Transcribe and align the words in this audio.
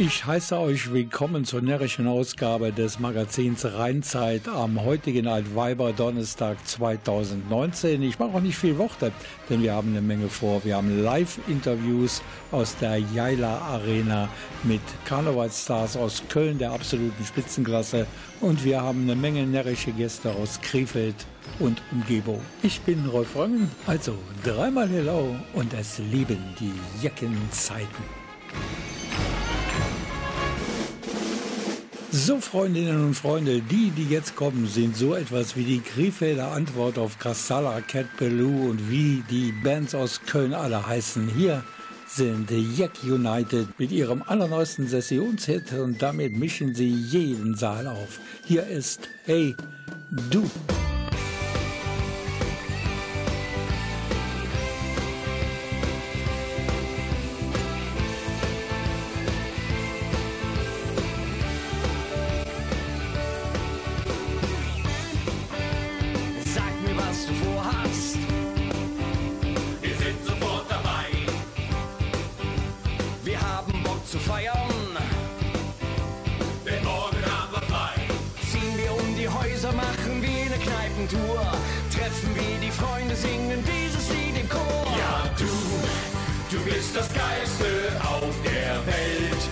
Ich 0.00 0.24
heiße 0.24 0.56
euch 0.56 0.92
willkommen 0.92 1.44
zur 1.44 1.60
närrischen 1.60 2.06
Ausgabe 2.06 2.72
des 2.72 3.00
Magazins 3.00 3.64
Rheinzeit 3.64 4.46
am 4.46 4.84
heutigen 4.84 5.26
Altweiber 5.26 5.92
Donnerstag 5.92 6.64
2019. 6.64 8.00
Ich 8.04 8.16
mache 8.16 8.36
auch 8.36 8.40
nicht 8.40 8.56
viel 8.56 8.78
Worte, 8.78 9.10
denn 9.50 9.60
wir 9.60 9.72
haben 9.72 9.88
eine 9.88 10.00
Menge 10.00 10.28
vor. 10.28 10.64
Wir 10.64 10.76
haben 10.76 11.02
Live-Interviews 11.02 12.22
aus 12.52 12.76
der 12.76 12.98
Jaila 12.98 13.58
Arena 13.58 14.28
mit 14.62 14.82
Karnevalsstars 15.04 15.96
aus 15.96 16.22
Köln 16.28 16.58
der 16.58 16.70
absoluten 16.70 17.24
Spitzenklasse 17.24 18.06
und 18.40 18.64
wir 18.64 18.80
haben 18.80 19.02
eine 19.02 19.16
Menge 19.16 19.48
närrische 19.48 19.90
Gäste 19.90 20.30
aus 20.30 20.60
Krefeld 20.60 21.26
und 21.58 21.82
Umgebung. 21.90 22.40
Ich 22.62 22.80
bin 22.82 23.04
Rolf 23.06 23.34
Röngen, 23.34 23.68
also 23.88 24.14
dreimal 24.44 24.88
Hello 24.88 25.34
und 25.54 25.74
es 25.74 25.98
lieben 25.98 26.38
die 26.60 26.74
Jackenzeiten. 27.02 28.17
So, 32.10 32.40
Freundinnen 32.40 33.04
und 33.04 33.14
Freunde, 33.14 33.60
die, 33.60 33.90
die 33.90 34.08
jetzt 34.08 34.34
kommen, 34.34 34.66
sind 34.66 34.96
so 34.96 35.14
etwas 35.14 35.56
wie 35.56 35.64
die 35.64 35.80
Krefelder 35.80 36.52
Antwort 36.52 36.96
auf 36.96 37.18
Kassala, 37.18 37.82
Cat 37.82 38.06
Ballou 38.18 38.70
und 38.70 38.90
wie 38.90 39.22
die 39.30 39.52
Bands 39.52 39.94
aus 39.94 40.22
Köln 40.22 40.54
alle 40.54 40.86
heißen. 40.86 41.28
Hier 41.28 41.62
sind 42.06 42.50
Jack 42.50 42.92
United 43.04 43.78
mit 43.78 43.92
ihrem 43.92 44.22
allerneuesten 44.22 44.88
Sessionshit 44.88 45.74
und 45.74 46.00
damit 46.00 46.34
mischen 46.34 46.74
sie 46.74 46.88
jeden 46.88 47.54
Saal 47.54 47.86
auf. 47.86 48.20
Hier 48.46 48.66
ist 48.66 49.10
Hey, 49.26 49.54
du. 50.30 50.48
die 82.68 82.72
Freunde 82.72 83.16
singen 83.16 83.64
dieses 83.64 84.08
Lied 84.10 84.40
im 84.40 84.48
Chor. 84.48 84.86
Ja, 84.98 85.30
du, 85.38 86.54
du 86.54 86.62
bist 86.64 86.94
das 86.94 87.08
Geilste 87.14 87.66
auf 88.02 88.34
der 88.44 88.86
Welt. 88.86 89.42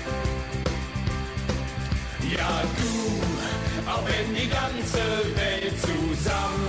Ja, 2.37 2.63
du, 2.79 3.91
auch 3.91 4.05
wenn 4.07 4.35
die 4.35 4.49
ganze 4.49 4.99
Welt 5.35 5.75
zusammen 5.81 6.66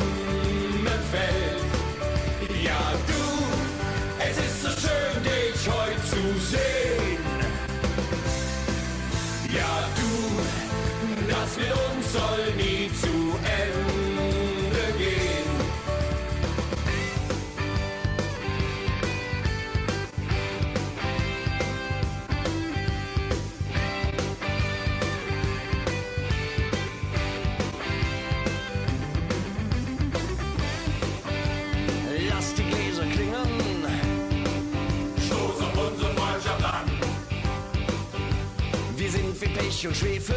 Milch 39.77 39.87
und 39.87 39.95
Schwefel. 39.95 40.35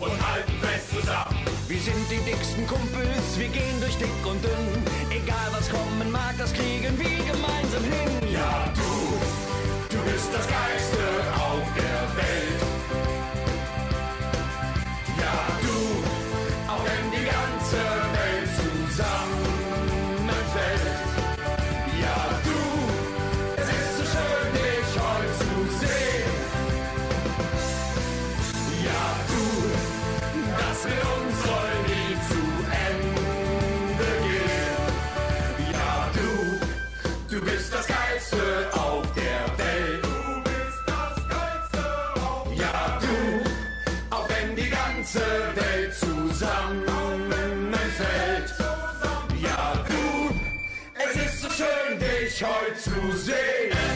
Und 0.00 0.26
halten 0.28 0.52
fest 0.60 0.90
zusammen. 0.90 1.36
Wir 1.68 1.78
sind 1.78 2.10
die 2.10 2.18
dicksten 2.28 2.66
Kumpels, 2.66 3.38
wir 3.38 3.48
gehen 3.48 3.80
durch 3.80 3.96
dick 3.96 4.26
und 4.26 4.42
dünn. 4.42 4.82
Egal 5.10 5.48
was 5.52 5.68
kommen 5.70 6.10
mag, 6.10 6.34
das 6.36 6.52
kriegen 6.52 6.98
wir 6.98 7.18
gemeinsam 7.32 7.84
hin. 7.84 8.32
Ja, 8.32 8.72
du, 8.74 9.96
du 9.96 10.02
bist 10.10 10.30
das 10.32 10.48
Geiste 10.48 10.98
auf 11.36 11.62
der 11.76 12.16
Welt. 12.16 12.47
Welt 46.40 46.48
zusammenfällt. 47.68 48.54
Ja, 49.42 49.74
du, 49.88 50.34
es 50.94 51.16
ist 51.16 51.42
so 51.42 51.48
schön, 51.50 51.98
dich 51.98 52.44
heute 52.44 52.76
zu 52.76 53.16
sehen. 53.16 53.87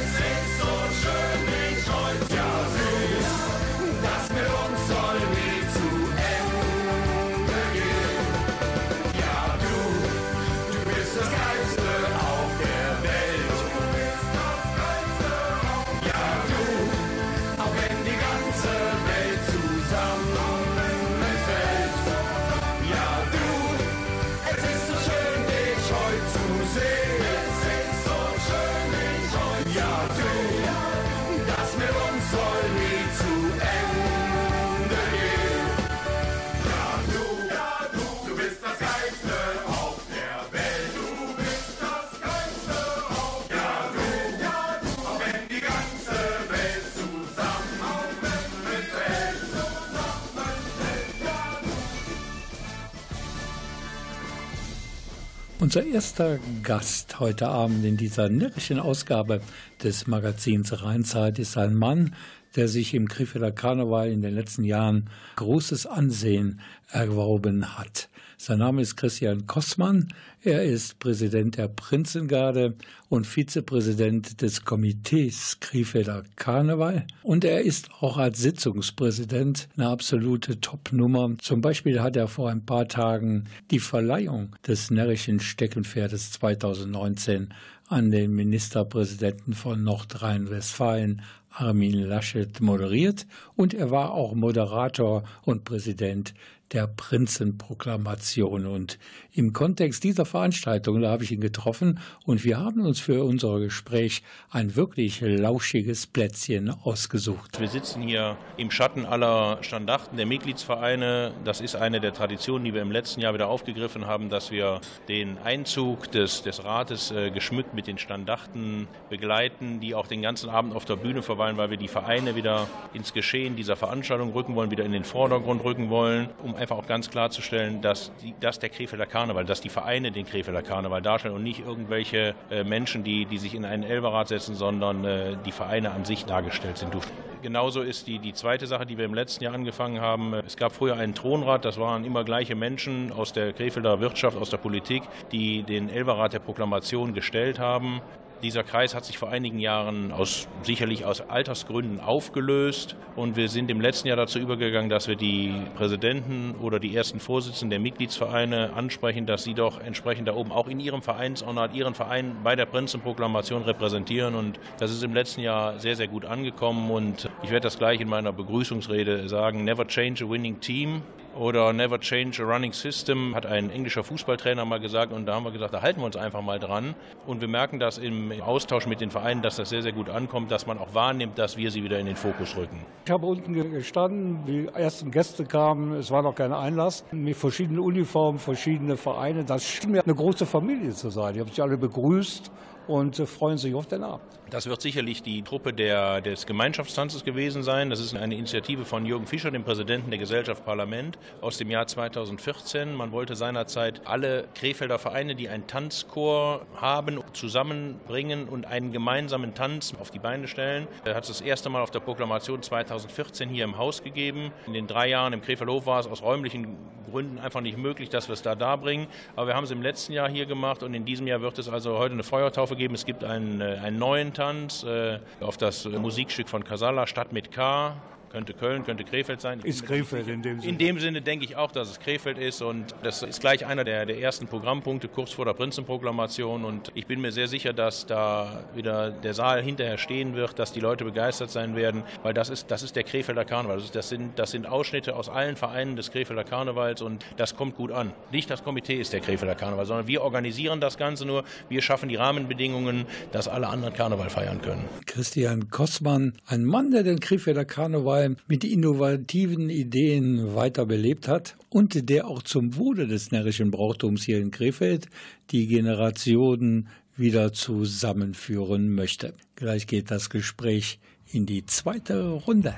Unser 55.75 55.87
erster 55.87 56.39
Gast 56.63 57.19
heute 57.19 57.49
Abend 57.49 57.83
in 57.87 57.97
dieser 57.97 58.29
närrischen 58.29 58.79
Ausgabe 58.79 59.41
des 59.83 60.07
Magazins 60.07 60.83
Rheinzeit 60.83 61.39
ist 61.39 61.57
ein 61.57 61.75
Mann, 61.75 62.15
der 62.57 62.69
sich 62.69 62.93
im 62.93 63.09
Krefelder 63.09 63.53
Karneval 63.53 64.11
in 64.11 64.21
den 64.21 64.35
letzten 64.35 64.65
Jahren 64.65 65.09
großes 65.37 65.87
Ansehen 65.87 66.61
erworben 66.91 67.79
hat. 67.79 68.11
Sein 68.45 68.59
Name 68.59 68.83
ist 68.83 68.97
Christian 68.97 69.47
Kossmann. 69.47 70.09
Er 70.43 70.65
ist 70.65 70.99
Präsident 70.99 71.59
der 71.59 71.69
Prinzengarde 71.69 72.75
und 73.09 73.25
Vizepräsident 73.25 74.43
des 74.43 74.65
Komitees 74.65 75.59
Krefelder 75.61 76.25
Karneval. 76.35 77.07
Und 77.23 77.45
er 77.45 77.61
ist 77.61 77.91
auch 78.01 78.17
als 78.17 78.41
Sitzungspräsident 78.41 79.69
eine 79.77 79.87
absolute 79.87 80.61
Top-Nummer. 80.61 81.37
Zum 81.39 81.61
Beispiel 81.61 82.01
hat 82.01 82.17
er 82.17 82.27
vor 82.27 82.51
ein 82.51 82.67
paar 82.67 82.89
Tagen 82.89 83.45
die 83.71 83.79
Verleihung 83.79 84.57
des 84.67 84.91
närrischen 84.91 85.39
Steckenpferdes 85.39 86.33
2019 86.33 87.55
an 87.87 88.11
den 88.11 88.35
Ministerpräsidenten 88.35 89.53
von 89.53 89.85
Nordrhein-Westfalen, 89.85 91.23
Armin 91.51 92.01
Laschet, 92.01 92.61
moderiert 92.61 93.27
und 93.55 93.73
er 93.73 93.93
war 93.93 94.13
auch 94.13 94.35
Moderator 94.35 95.23
und 95.45 95.65
Präsident 95.65 96.35
der 96.73 96.87
Prinzenproklamation. 96.87 98.67
Und 98.67 98.99
im 99.33 99.53
Kontext 99.53 100.05
dieser 100.05 100.25
Veranstaltung, 100.25 101.01
da 101.01 101.11
habe 101.11 101.25
ich 101.25 101.33
ihn 101.33 101.41
getroffen 101.41 102.01
und 102.25 102.45
wir 102.45 102.59
haben 102.59 102.83
uns 102.83 103.01
für 103.01 103.25
unser 103.25 103.61
Gespräch 103.61 104.23
ein 104.51 104.77
wirklich 104.77 105.21
lauschiges 105.21 106.07
Plätzchen 106.07 106.71
ausgesucht. 106.71 107.61
Wir 107.61 107.69
sitzen 107.69 108.03
hier 108.03 108.37
im 108.57 108.71
Schatten 108.71 109.07
aller 109.07 109.59
Standarten 109.63 110.17
der 110.17 110.27
Mitgliedsvereine. 110.27 111.33
Das 111.45 111.61
ist 111.61 111.77
eine 111.77 112.01
der 112.01 112.13
Traditionen, 112.13 112.65
die 112.65 112.75
wir 112.75 112.83
im 112.83 112.93
letzten 112.93 113.21
Jahr 113.21 113.35
wieder 113.35 113.49
aufgegriffen 113.49 114.07
haben, 114.07 114.29
dass 114.29 114.51
wir 114.51 114.81
den 115.09 115.39
Einzug 115.39 116.11
des, 116.13 116.43
des 116.43 116.65
Rates 116.65 117.11
äh, 117.11 117.31
geschmückt 117.31 117.75
mit 117.75 117.87
den 117.87 117.99
Standarten 117.99 118.89
begleiten, 119.11 119.81
die 119.81 119.95
auch 119.95 120.07
den 120.07 120.23
ganzen 120.23 120.49
Abend 120.49 120.75
auf 120.75 120.85
der 120.85 120.97
Bühne 120.97 121.23
verweilen, 121.23 121.57
weil 121.57 121.71
wir 121.71 121.77
die 121.77 121.89
Vereine 121.89 122.35
wieder 122.37 122.69
ins 122.95 123.13
Geschehen 123.13 123.57
dieser 123.57 123.77
Veranstaltung 123.77 124.33
rücken 124.33 124.55
wollen, 124.55 124.71
wieder 124.71 124.85
in 124.85 124.93
den 124.93 125.05
Vordergrund 125.05 125.65
rücken 125.65 125.91
wollen, 125.91 126.29
um 126.43 126.57
einfach 126.63 126.79
auch 126.79 126.87
ganz 126.87 127.11
klarzustellen, 127.11 127.83
dass, 127.83 128.13
die, 128.23 128.35
dass 128.41 128.59
der 128.59 128.71
Krefelder 128.71 129.07
Karneval, 129.07 129.45
dass 129.45 129.61
die 129.61 129.69
Vereine 129.69 130.13
den 130.13 130.27
Krefelder 130.27 130.63
Karneval 130.63 131.03
darstellen 131.03 131.35
und 131.35 131.43
nicht 131.43 131.61
irgendwelche 131.61 132.35
äh, 132.51 132.65
Menschen, 132.65 133.05
die, 133.05 133.27
die 133.27 133.39
sich 133.39 133.55
in 133.55 133.65
einen 133.65 133.83
Elberrat 133.83 134.29
setzen, 134.29 134.55
sondern 134.55 135.05
äh, 135.05 135.37
die 135.45 135.53
Vereine 135.53 135.91
an 135.91 136.05
sich 136.05 136.25
dargestellt 136.25 136.79
sind. 136.79 136.95
Du, 136.95 137.01
genauso 137.43 137.83
ist 137.83 138.07
die, 138.07 138.19
die 138.19 138.33
zweite 138.33 138.67
Sache, 138.67 138.87
die 138.87 138.97
wir 138.97 139.05
im 139.05 139.15
letzten 139.15 139.45
Jahr 139.45 139.55
angefangen 139.55 140.01
haben. 140.01 140.35
Es 140.35 140.57
gab 140.57 140.73
früher 140.73 140.97
einen 140.97 141.15
Thronrat, 141.15 141.65
das 141.65 141.79
waren 141.79 142.05
immer 142.05 142.25
gleiche 142.25 142.55
Menschen 142.55 143.13
aus 143.13 143.33
der 143.33 143.53
Krefelder 143.53 144.01
Wirtschaft, 144.01 144.37
aus 144.37 144.51
der 144.51 144.59
Politik, 144.59 145.03
die 145.33 145.65
den 145.65 145.91
Elberrat 145.91 146.33
der 146.33 146.39
Proklamation 146.39 147.13
gestellt 147.13 147.59
haben. 147.59 148.01
Dieser 148.43 148.65
Kreis 148.65 148.93
hat 148.97 149.05
sich 149.05 149.19
vor 149.19 149.31
einigen 149.31 149.61
Jahren 149.61 150.11
aus, 150.11 150.49
sicherlich 150.63 151.05
aus 151.05 151.21
Altersgründen 151.21 152.01
aufgelöst. 152.01 152.97
Und 153.15 153.37
wir 153.37 153.49
sind 153.49 153.71
im 153.71 153.81
letzten 153.81 154.09
Jahr 154.09 154.17
dazu 154.17 154.41
übergegangen, 154.41 154.91
dass 154.91 155.07
wir 155.07 155.15
die 155.15 155.55
Präsidenten 155.77 156.57
oder 156.61 156.81
die 156.81 156.97
ersten 156.97 157.21
Vorsitzenden 157.21 157.71
der 157.71 157.79
Mitgliedsvereine 157.79 158.73
ansprechen, 158.73 159.27
dass 159.27 159.45
sie 159.45 159.55
doch 159.55 159.79
entsprechend 159.81 160.27
da 160.27 160.35
oben 160.35 160.51
auch 160.51 160.67
in 160.67 160.81
ihrem 160.81 161.03
Vereinsornat 161.03 161.73
ihren 161.73 161.95
Verein 161.95 162.37
bei 162.43 162.57
der 162.57 162.67
Prinzenproklamation 162.67 163.63
repräsentieren. 163.63 164.35
Und 164.35 164.59
das 164.79 164.91
ist 164.91 165.05
im 165.05 165.15
letzten 165.15 165.43
Jahr 165.43 165.79
sehr, 165.79 165.95
sehr 165.95 166.09
gut 166.09 166.25
angekommen. 166.25 166.91
Und 166.91 167.31
ich 167.45 167.51
werde 167.51 167.63
das 167.63 167.79
gleich 167.79 168.01
in 168.01 168.09
meiner 168.09 168.33
Begrüßungsrede 168.33 169.29
sagen, 169.29 169.63
never 169.63 169.87
change 169.87 170.25
a 170.25 170.29
winning 170.29 170.59
team 170.59 171.03
oder 171.39 171.73
Never 171.73 171.99
Change 171.99 172.43
a 172.43 172.47
Running 172.47 172.73
System, 172.73 173.35
hat 173.35 173.47
ein 173.47 173.71
englischer 173.71 174.05
Fußballtrainer 174.05 174.65
mal 174.65 174.81
gesagt. 174.81 175.13
Und 175.13 175.27
da 175.27 175.35
haben 175.35 175.45
wir 175.45 175.51
gesagt, 175.51 175.75
da 175.75 175.83
halten 175.83 176.01
wir 176.01 176.07
uns 176.07 176.17
einfach 176.17 176.43
mal 176.43 176.59
dran. 176.59 176.95
Und 177.27 177.41
wir 177.41 177.49
merken 177.49 177.79
das 177.79 177.99
im 177.99 178.33
Austausch 178.43 178.87
mit 178.87 179.01
den 179.01 179.11
Vereinen, 179.11 179.43
dass 179.43 179.57
das 179.57 179.71
sehr, 179.71 179.83
sehr 179.83 179.93
gut 179.93 180.09
ankommt, 180.09 180.51
dass 180.51 180.67
man 180.67 180.79
auch 180.79 180.95
wahrnimmt, 180.95 181.39
dass 181.39 181.57
wir 181.57 181.71
sie 181.71 181.83
wieder 181.83 181.99
in 181.99 182.07
den 182.07 182.17
Fokus 182.17 182.57
rücken. 182.57 182.85
Ich 183.05 183.11
habe 183.11 183.27
unten 183.27 183.53
gestanden, 183.73 184.45
die 184.47 184.69
ersten 184.75 185.11
Gäste 185.11 185.45
kamen, 185.45 185.95
es 185.95 186.11
war 186.11 186.23
noch 186.23 186.35
kein 186.35 186.53
Einlass, 186.53 187.05
mit 187.13 187.37
verschiedenen 187.37 187.81
Uniformen, 187.81 188.39
verschiedene 188.39 188.97
Vereine. 188.97 189.45
Das 189.45 189.65
schien 189.65 189.91
mir 189.93 190.03
eine 190.03 190.15
große 190.15 190.47
Familie 190.47 190.91
zu 190.91 191.11
sein. 191.11 191.35
Die 191.35 191.41
haben 191.41 191.49
sich 191.49 191.63
alle 191.63 191.77
begrüßt 191.77 192.51
und 192.87 193.17
freuen 193.17 193.59
sich 193.59 193.75
auf 193.75 193.87
den 193.87 194.03
Abend. 194.03 194.23
Das 194.53 194.67
wird 194.67 194.83
sicherlich 194.83 195.23
die 195.23 195.41
Truppe 195.41 195.73
der, 195.73 196.21
des 196.21 196.45
Gemeinschaftstanzes 196.45 197.25
gewesen 197.25 197.63
sein. 197.63 197.89
Das 197.89 198.01
ist 198.01 198.15
eine 198.15 198.35
Initiative 198.35 198.85
von 198.85 199.07
Jürgen 199.07 199.27
Fischer, 199.27 199.51
dem 199.51 199.65
Präsidenten 199.65 200.11
der 200.11 200.19
Gesellschaft 200.19 200.67
Parlament, 200.67 201.19
aus 201.41 201.57
dem 201.57 201.71
Jahr 201.71 201.87
2014. 201.87 202.95
Man 202.95 203.13
wollte 203.13 203.35
seinerzeit 203.35 204.03
alle 204.05 204.47
Krefelder 204.55 204.99
Vereine, 204.99 205.37
die 205.37 205.49
einen 205.49 205.67
Tanzchor 205.67 206.67
haben, 206.77 207.21
zusammenbringen 207.33 208.47
und 208.47 208.67
einen 208.67 208.93
gemeinsamen 208.93 209.55
Tanz 209.55 209.95
auf 209.99 210.11
die 210.11 210.19
Beine 210.19 210.47
stellen. 210.49 210.87
Er 211.07 211.15
hat 211.15 211.23
es 211.23 211.29
das 211.29 211.41
erste 211.41 211.71
Mal 211.71 211.81
auf 211.81 211.91
der 211.91 212.01
Proklamation 212.01 212.63
2014 212.63 213.49
hier 213.49 213.65
im 213.65 213.79
Haus 213.79 214.03
gegeben. 214.03 214.53
In 214.67 214.75
den 214.75 214.87
drei 214.87 215.09
Jahren 215.09 215.33
im 215.33 215.41
Krefeldhof 215.41 215.87
war 215.87 215.99
es 215.99 216.07
aus 216.07 216.21
räumlichen 216.21 216.77
Gründen 217.11 217.39
einfach 217.39 217.63
nicht 217.63 217.79
möglich, 217.79 218.11
dass 218.11 218.29
wir 218.29 218.35
es 218.35 218.43
da 218.43 218.55
darbringen. 218.55 219.07
Aber 219.35 219.47
wir 219.47 219.55
haben 219.55 219.65
es 219.65 219.71
im 219.71 219.81
letzten 219.81 220.13
Jahr 220.13 220.29
hier 220.29 220.45
gemacht 220.45 220.83
und 220.83 220.93
in 220.93 221.07
diesem 221.07 221.27
Jahr 221.27 221.41
wird 221.41 221.59
es 221.59 221.71
also 221.71 221.97
heute 221.97 222.13
eine 222.13 222.23
Feuertaufe 222.23 222.77
geben. 222.77 222.95
Es 222.95 223.07
gibt 223.07 223.25
einen, 223.25 223.63
äh, 223.63 223.79
einen 223.83 223.99
neuen 223.99 224.35
Tanz 224.35 224.42
Tanz 224.43 224.83
äh, 224.83 225.21
auf 225.41 225.57
das 225.57 225.85
Musikstück 225.85 226.49
von 226.49 226.65
Casala, 226.65 227.07
Stadt 227.07 227.33
mit 227.33 227.53
K. 227.53 227.95
Könnte 228.33 228.55
Köln, 228.55 228.83
könnte 228.85 229.05
Krefeld 229.05 229.43
sein. 229.43 229.61
Ist 229.61 229.85
Krefeld 229.85 230.27
in 230.27 230.41
dem 230.41 230.59
Sinne? 230.59 230.73
In 230.73 230.79
dem 230.79 230.99
Sinne 230.99 231.21
denke 231.21 231.45
ich 231.45 231.57
auch, 231.57 231.71
dass 231.71 231.91
es 231.91 232.01
Krefeld 232.01 232.39
ist 232.39 232.63
und 232.63 232.95
das 233.03 233.23
ist 233.23 233.41
gleich 233.41 233.67
einer 233.67 233.85
der, 233.85 234.07
der 234.07 234.19
ersten 234.19 234.47
Programmpunkte 234.47 235.09
kurz 235.09 235.33
vor 235.33 235.45
der 235.45 235.53
Prinzenproklamation 235.53 236.65
und 236.65 236.91
ich 236.95 237.07
bin 237.07 237.21
mir 237.21 237.31
sehr 237.31 237.47
sicher, 237.47 237.75
dass 237.75 238.07
da 238.07 238.65
wieder 238.75 239.11
der 239.11 239.35
Saal 239.35 239.63
hinterher 239.63 239.99
stehen 239.99 240.35
wird, 240.35 240.59
dass 240.59 240.73
die 240.73 240.81
Leute 240.81 241.05
begeistert 241.05 241.51
sein 241.51 241.77
werden, 241.77 242.05
weil 242.23 242.33
das 242.33 242.49
ist, 242.49 242.71
das 242.71 242.83
ist 242.83 242.97
der 242.97 243.05
Krefelder 243.05 243.45
Karneval. 243.45 243.77
Das, 243.77 243.85
ist, 243.85 243.95
das, 243.95 244.09
sind, 244.09 244.39
das 244.39 244.51
sind 244.51 244.67
Ausschnitte 244.67 245.15
aus 245.15 245.29
allen 245.29 245.57
Vereinen 245.57 245.97
des 245.97 246.11
Krefelder 246.11 246.45
Karnevals 246.45 247.03
und 247.03 247.27
das 247.37 247.55
kommt 247.55 247.77
gut 247.77 247.93
an. 247.93 248.13
Nicht 248.31 248.49
das 248.49 248.65
Komitee 248.65 248.99
ist 248.99 249.13
der 249.13 249.21
Krefelder 249.21 249.55
Karneval, 249.55 249.85
sondern 249.85 250.07
wir 250.07 250.23
organisieren 250.23 250.81
das 250.81 250.97
Ganze 250.97 251.27
nur, 251.27 251.45
wir 251.69 251.83
schaffen 251.83 252.09
die 252.09 252.17
Rahmenbedingungen, 252.17 253.05
dass 253.31 253.47
alle 253.47 253.69
anderen 253.69 253.93
Karneval 253.93 254.31
feiern 254.31 254.63
können. 254.63 254.85
Christian 255.05 255.69
Kossmann, 255.69 256.33
ein 256.47 256.65
Mann, 256.65 256.93
der 256.93 257.03
den 257.03 257.21
Krefelder 257.21 257.67
Karneval 257.67 258.22
mit 258.49 258.65
innovativen 258.65 259.71
Ideen 259.71 260.55
weiterbelebt 260.55 261.29
hat 261.29 261.57
und 261.69 262.09
der 262.09 262.27
auch 262.27 262.43
zum 262.43 262.77
Wohle 262.77 263.07
des 263.07 263.31
närrischen 263.31 263.71
Brauchtums 263.71 264.25
hier 264.25 264.39
in 264.39 264.51
Krefeld 264.51 265.07
die 265.51 265.67
Generationen 265.67 266.89
wieder 267.17 267.53
zusammenführen 267.53 268.95
möchte. 268.95 269.35
Gleich 269.57 269.87
geht 269.87 270.11
das 270.11 270.31
Gespräch 270.31 270.99
in 271.27 271.47
die 271.47 271.67
zweite 271.67 272.31
Runde. 272.31 272.75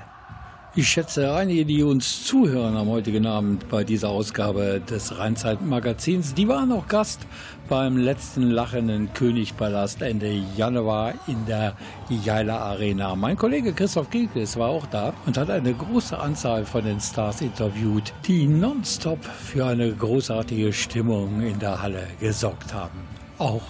Ich 0.77 0.89
schätze, 0.89 1.33
einige, 1.33 1.63
die 1.63 1.83
uns 1.83 2.25
zuhören 2.25 2.75
am 2.75 2.89
heutigen 2.89 3.25
Abend 3.25 3.69
bei 3.69 3.85
dieser 3.85 4.09
Ausgabe 4.09 4.81
des 4.81 5.17
Rheinzeit-Magazins, 5.17 6.33
die 6.33 6.49
waren 6.49 6.69
auch 6.73 6.89
Gast 6.89 7.25
beim 7.67 7.97
letzten 7.97 8.51
lachenden 8.51 9.11
Königpalast 9.13 10.01
Ende 10.01 10.31
Januar 10.55 11.13
in 11.27 11.45
der 11.45 11.75
Jaila 12.09 12.57
Arena. 12.57 13.15
Mein 13.15 13.35
Kollege 13.35 13.73
Christoph 13.73 14.09
Gilkes 14.09 14.57
war 14.57 14.69
auch 14.69 14.85
da 14.87 15.13
und 15.25 15.37
hat 15.37 15.49
eine 15.49 15.73
große 15.73 16.17
Anzahl 16.17 16.65
von 16.65 16.83
den 16.83 16.99
Stars 16.99 17.41
interviewt, 17.41 18.13
die 18.25 18.47
nonstop 18.47 19.23
für 19.23 19.65
eine 19.65 19.91
großartige 19.93 20.73
Stimmung 20.73 21.41
in 21.41 21.59
der 21.59 21.81
Halle 21.81 22.07
gesorgt 22.19 22.73
haben. 22.73 22.99
Auch 23.37 23.63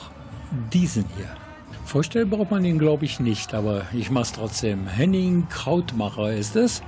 diesen 0.74 1.06
hier. 1.16 1.30
Vorstellen 1.86 2.30
braucht 2.30 2.52
man 2.52 2.66
ihn, 2.66 2.80
glaube 2.80 3.06
ich, 3.06 3.20
nicht, 3.20 3.54
aber 3.54 3.84
ich 3.94 4.10
mache 4.10 4.24
es 4.24 4.32
trotzdem. 4.34 4.88
Henning 4.88 5.48
Krautmacher 5.50 6.34
ist 6.34 6.56
es, 6.56 6.82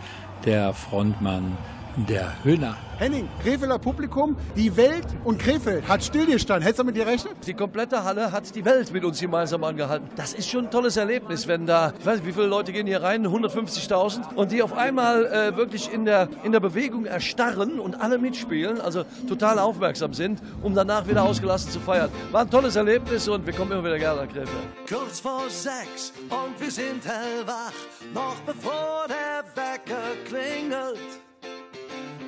der 0.45 0.73
Frontmann 0.73 1.57
der 2.05 2.43
Höhner. 2.43 2.77
Henning, 2.99 3.27
Krefelder 3.43 3.77
Publikum, 3.79 4.35
die 4.55 4.75
Welt 4.75 5.05
und 5.23 5.39
Krefeld 5.39 5.87
hat 5.87 6.03
stillgestanden. 6.03 6.63
Hättest 6.63 6.79
du 6.79 6.83
mit 6.83 6.95
dir 6.95 7.05
rechnen? 7.05 7.33
Die 7.45 7.53
komplette 7.53 8.03
Halle 8.03 8.31
hat 8.31 8.55
die 8.55 8.65
Welt 8.65 8.91
mit 8.91 9.03
uns 9.03 9.19
gemeinsam 9.19 9.63
angehalten. 9.63 10.07
Das 10.15 10.33
ist 10.33 10.49
schon 10.49 10.65
ein 10.65 10.71
tolles 10.71 10.97
Erlebnis, 10.97 11.47
wenn 11.47 11.65
da, 11.65 11.93
ich 11.99 12.05
weiß 12.05 12.17
nicht, 12.17 12.27
wie 12.27 12.33
viele 12.33 12.47
Leute 12.47 12.71
gehen 12.71 12.87
hier 12.87 13.03
rein, 13.03 13.25
150.000 13.25 14.33
und 14.35 14.51
die 14.51 14.61
auf 14.63 14.75
einmal 14.75 15.25
äh, 15.25 15.55
wirklich 15.55 15.91
in 15.91 16.05
der, 16.05 16.29
in 16.43 16.51
der 16.51 16.59
Bewegung 16.59 17.05
erstarren 17.05 17.79
und 17.79 17.95
alle 17.95 18.17
mitspielen, 18.17 18.81
also 18.81 19.03
total 19.27 19.59
aufmerksam 19.59 20.13
sind, 20.13 20.41
um 20.63 20.73
danach 20.73 21.07
wieder 21.07 21.23
ausgelassen 21.23 21.71
zu 21.71 21.79
feiern. 21.79 22.09
War 22.31 22.41
ein 22.41 22.49
tolles 22.49 22.75
Erlebnis 22.75 23.27
und 23.27 23.45
wir 23.45 23.53
kommen 23.53 23.71
immer 23.71 23.83
wieder 23.83 23.99
gerne 23.99 24.21
nach 24.21 24.27
Krefeld. 24.27 24.49
Kurz 24.89 25.19
vor 25.19 25.43
sechs 25.49 26.13
und 26.29 26.59
wir 26.59 26.71
sind 26.71 27.05
hellwach, 27.05 27.73
noch 28.13 28.39
bevor 28.45 29.05
der 29.07 29.43
Wecker 29.55 30.03
klingelt. 30.25 31.26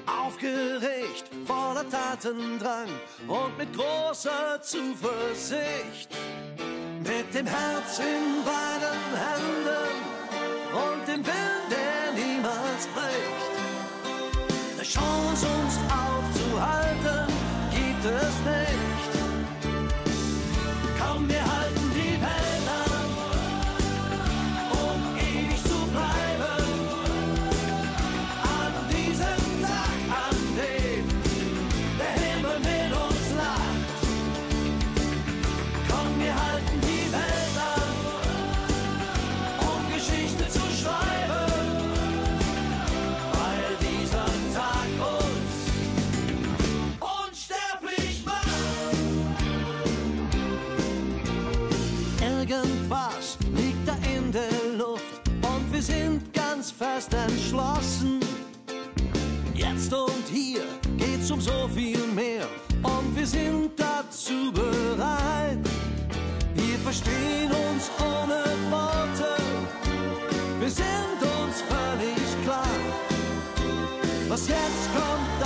Aufgeregt, 0.10 1.26
voller 1.46 1.88
Tatendrang 1.90 2.88
und 3.28 3.58
mit 3.58 3.72
großer 3.74 4.62
Zuversicht. 4.62 6.10
Mit 7.00 7.34
dem 7.34 7.46
Herz 7.46 8.00
in 8.00 8.44
beiden 8.44 9.12
Händen 9.26 10.00
und 10.74 11.08
dem 11.08 11.26
Willen, 11.26 11.66
der 11.70 12.14
niemals 12.14 12.88
bricht. 12.96 13.50
Eine 14.74 14.84
Chance, 14.84 15.46
uns 15.46 15.78
aufzuhalten, 15.90 17.34
gibt 17.72 18.06
es 18.06 18.36
nicht. 18.46 18.89
Fest 56.80 57.14
entschlossen. 57.14 58.22
Jetzt 59.54 59.94
und 59.94 60.26
hier 60.32 60.62
geht's 60.98 61.30
um 61.30 61.42
so 61.42 61.68
viel 61.76 62.00
mehr 62.08 62.48
und 62.84 63.14
wir 63.18 63.28
sind 63.28 63.72
dazu 63.76 64.50
bereit. 64.54 65.60
Wir 66.56 66.78
verstehen 66.78 67.52
uns 67.68 67.92
ohne 68.00 68.44
Worte, 68.72 69.36
wir 70.62 70.70
sind 70.70 71.20
uns 71.42 71.56
völlig 71.68 72.44
klar. 72.46 72.78
Was 74.30 74.48
jetzt 74.48 74.86
kommt, 74.94 75.39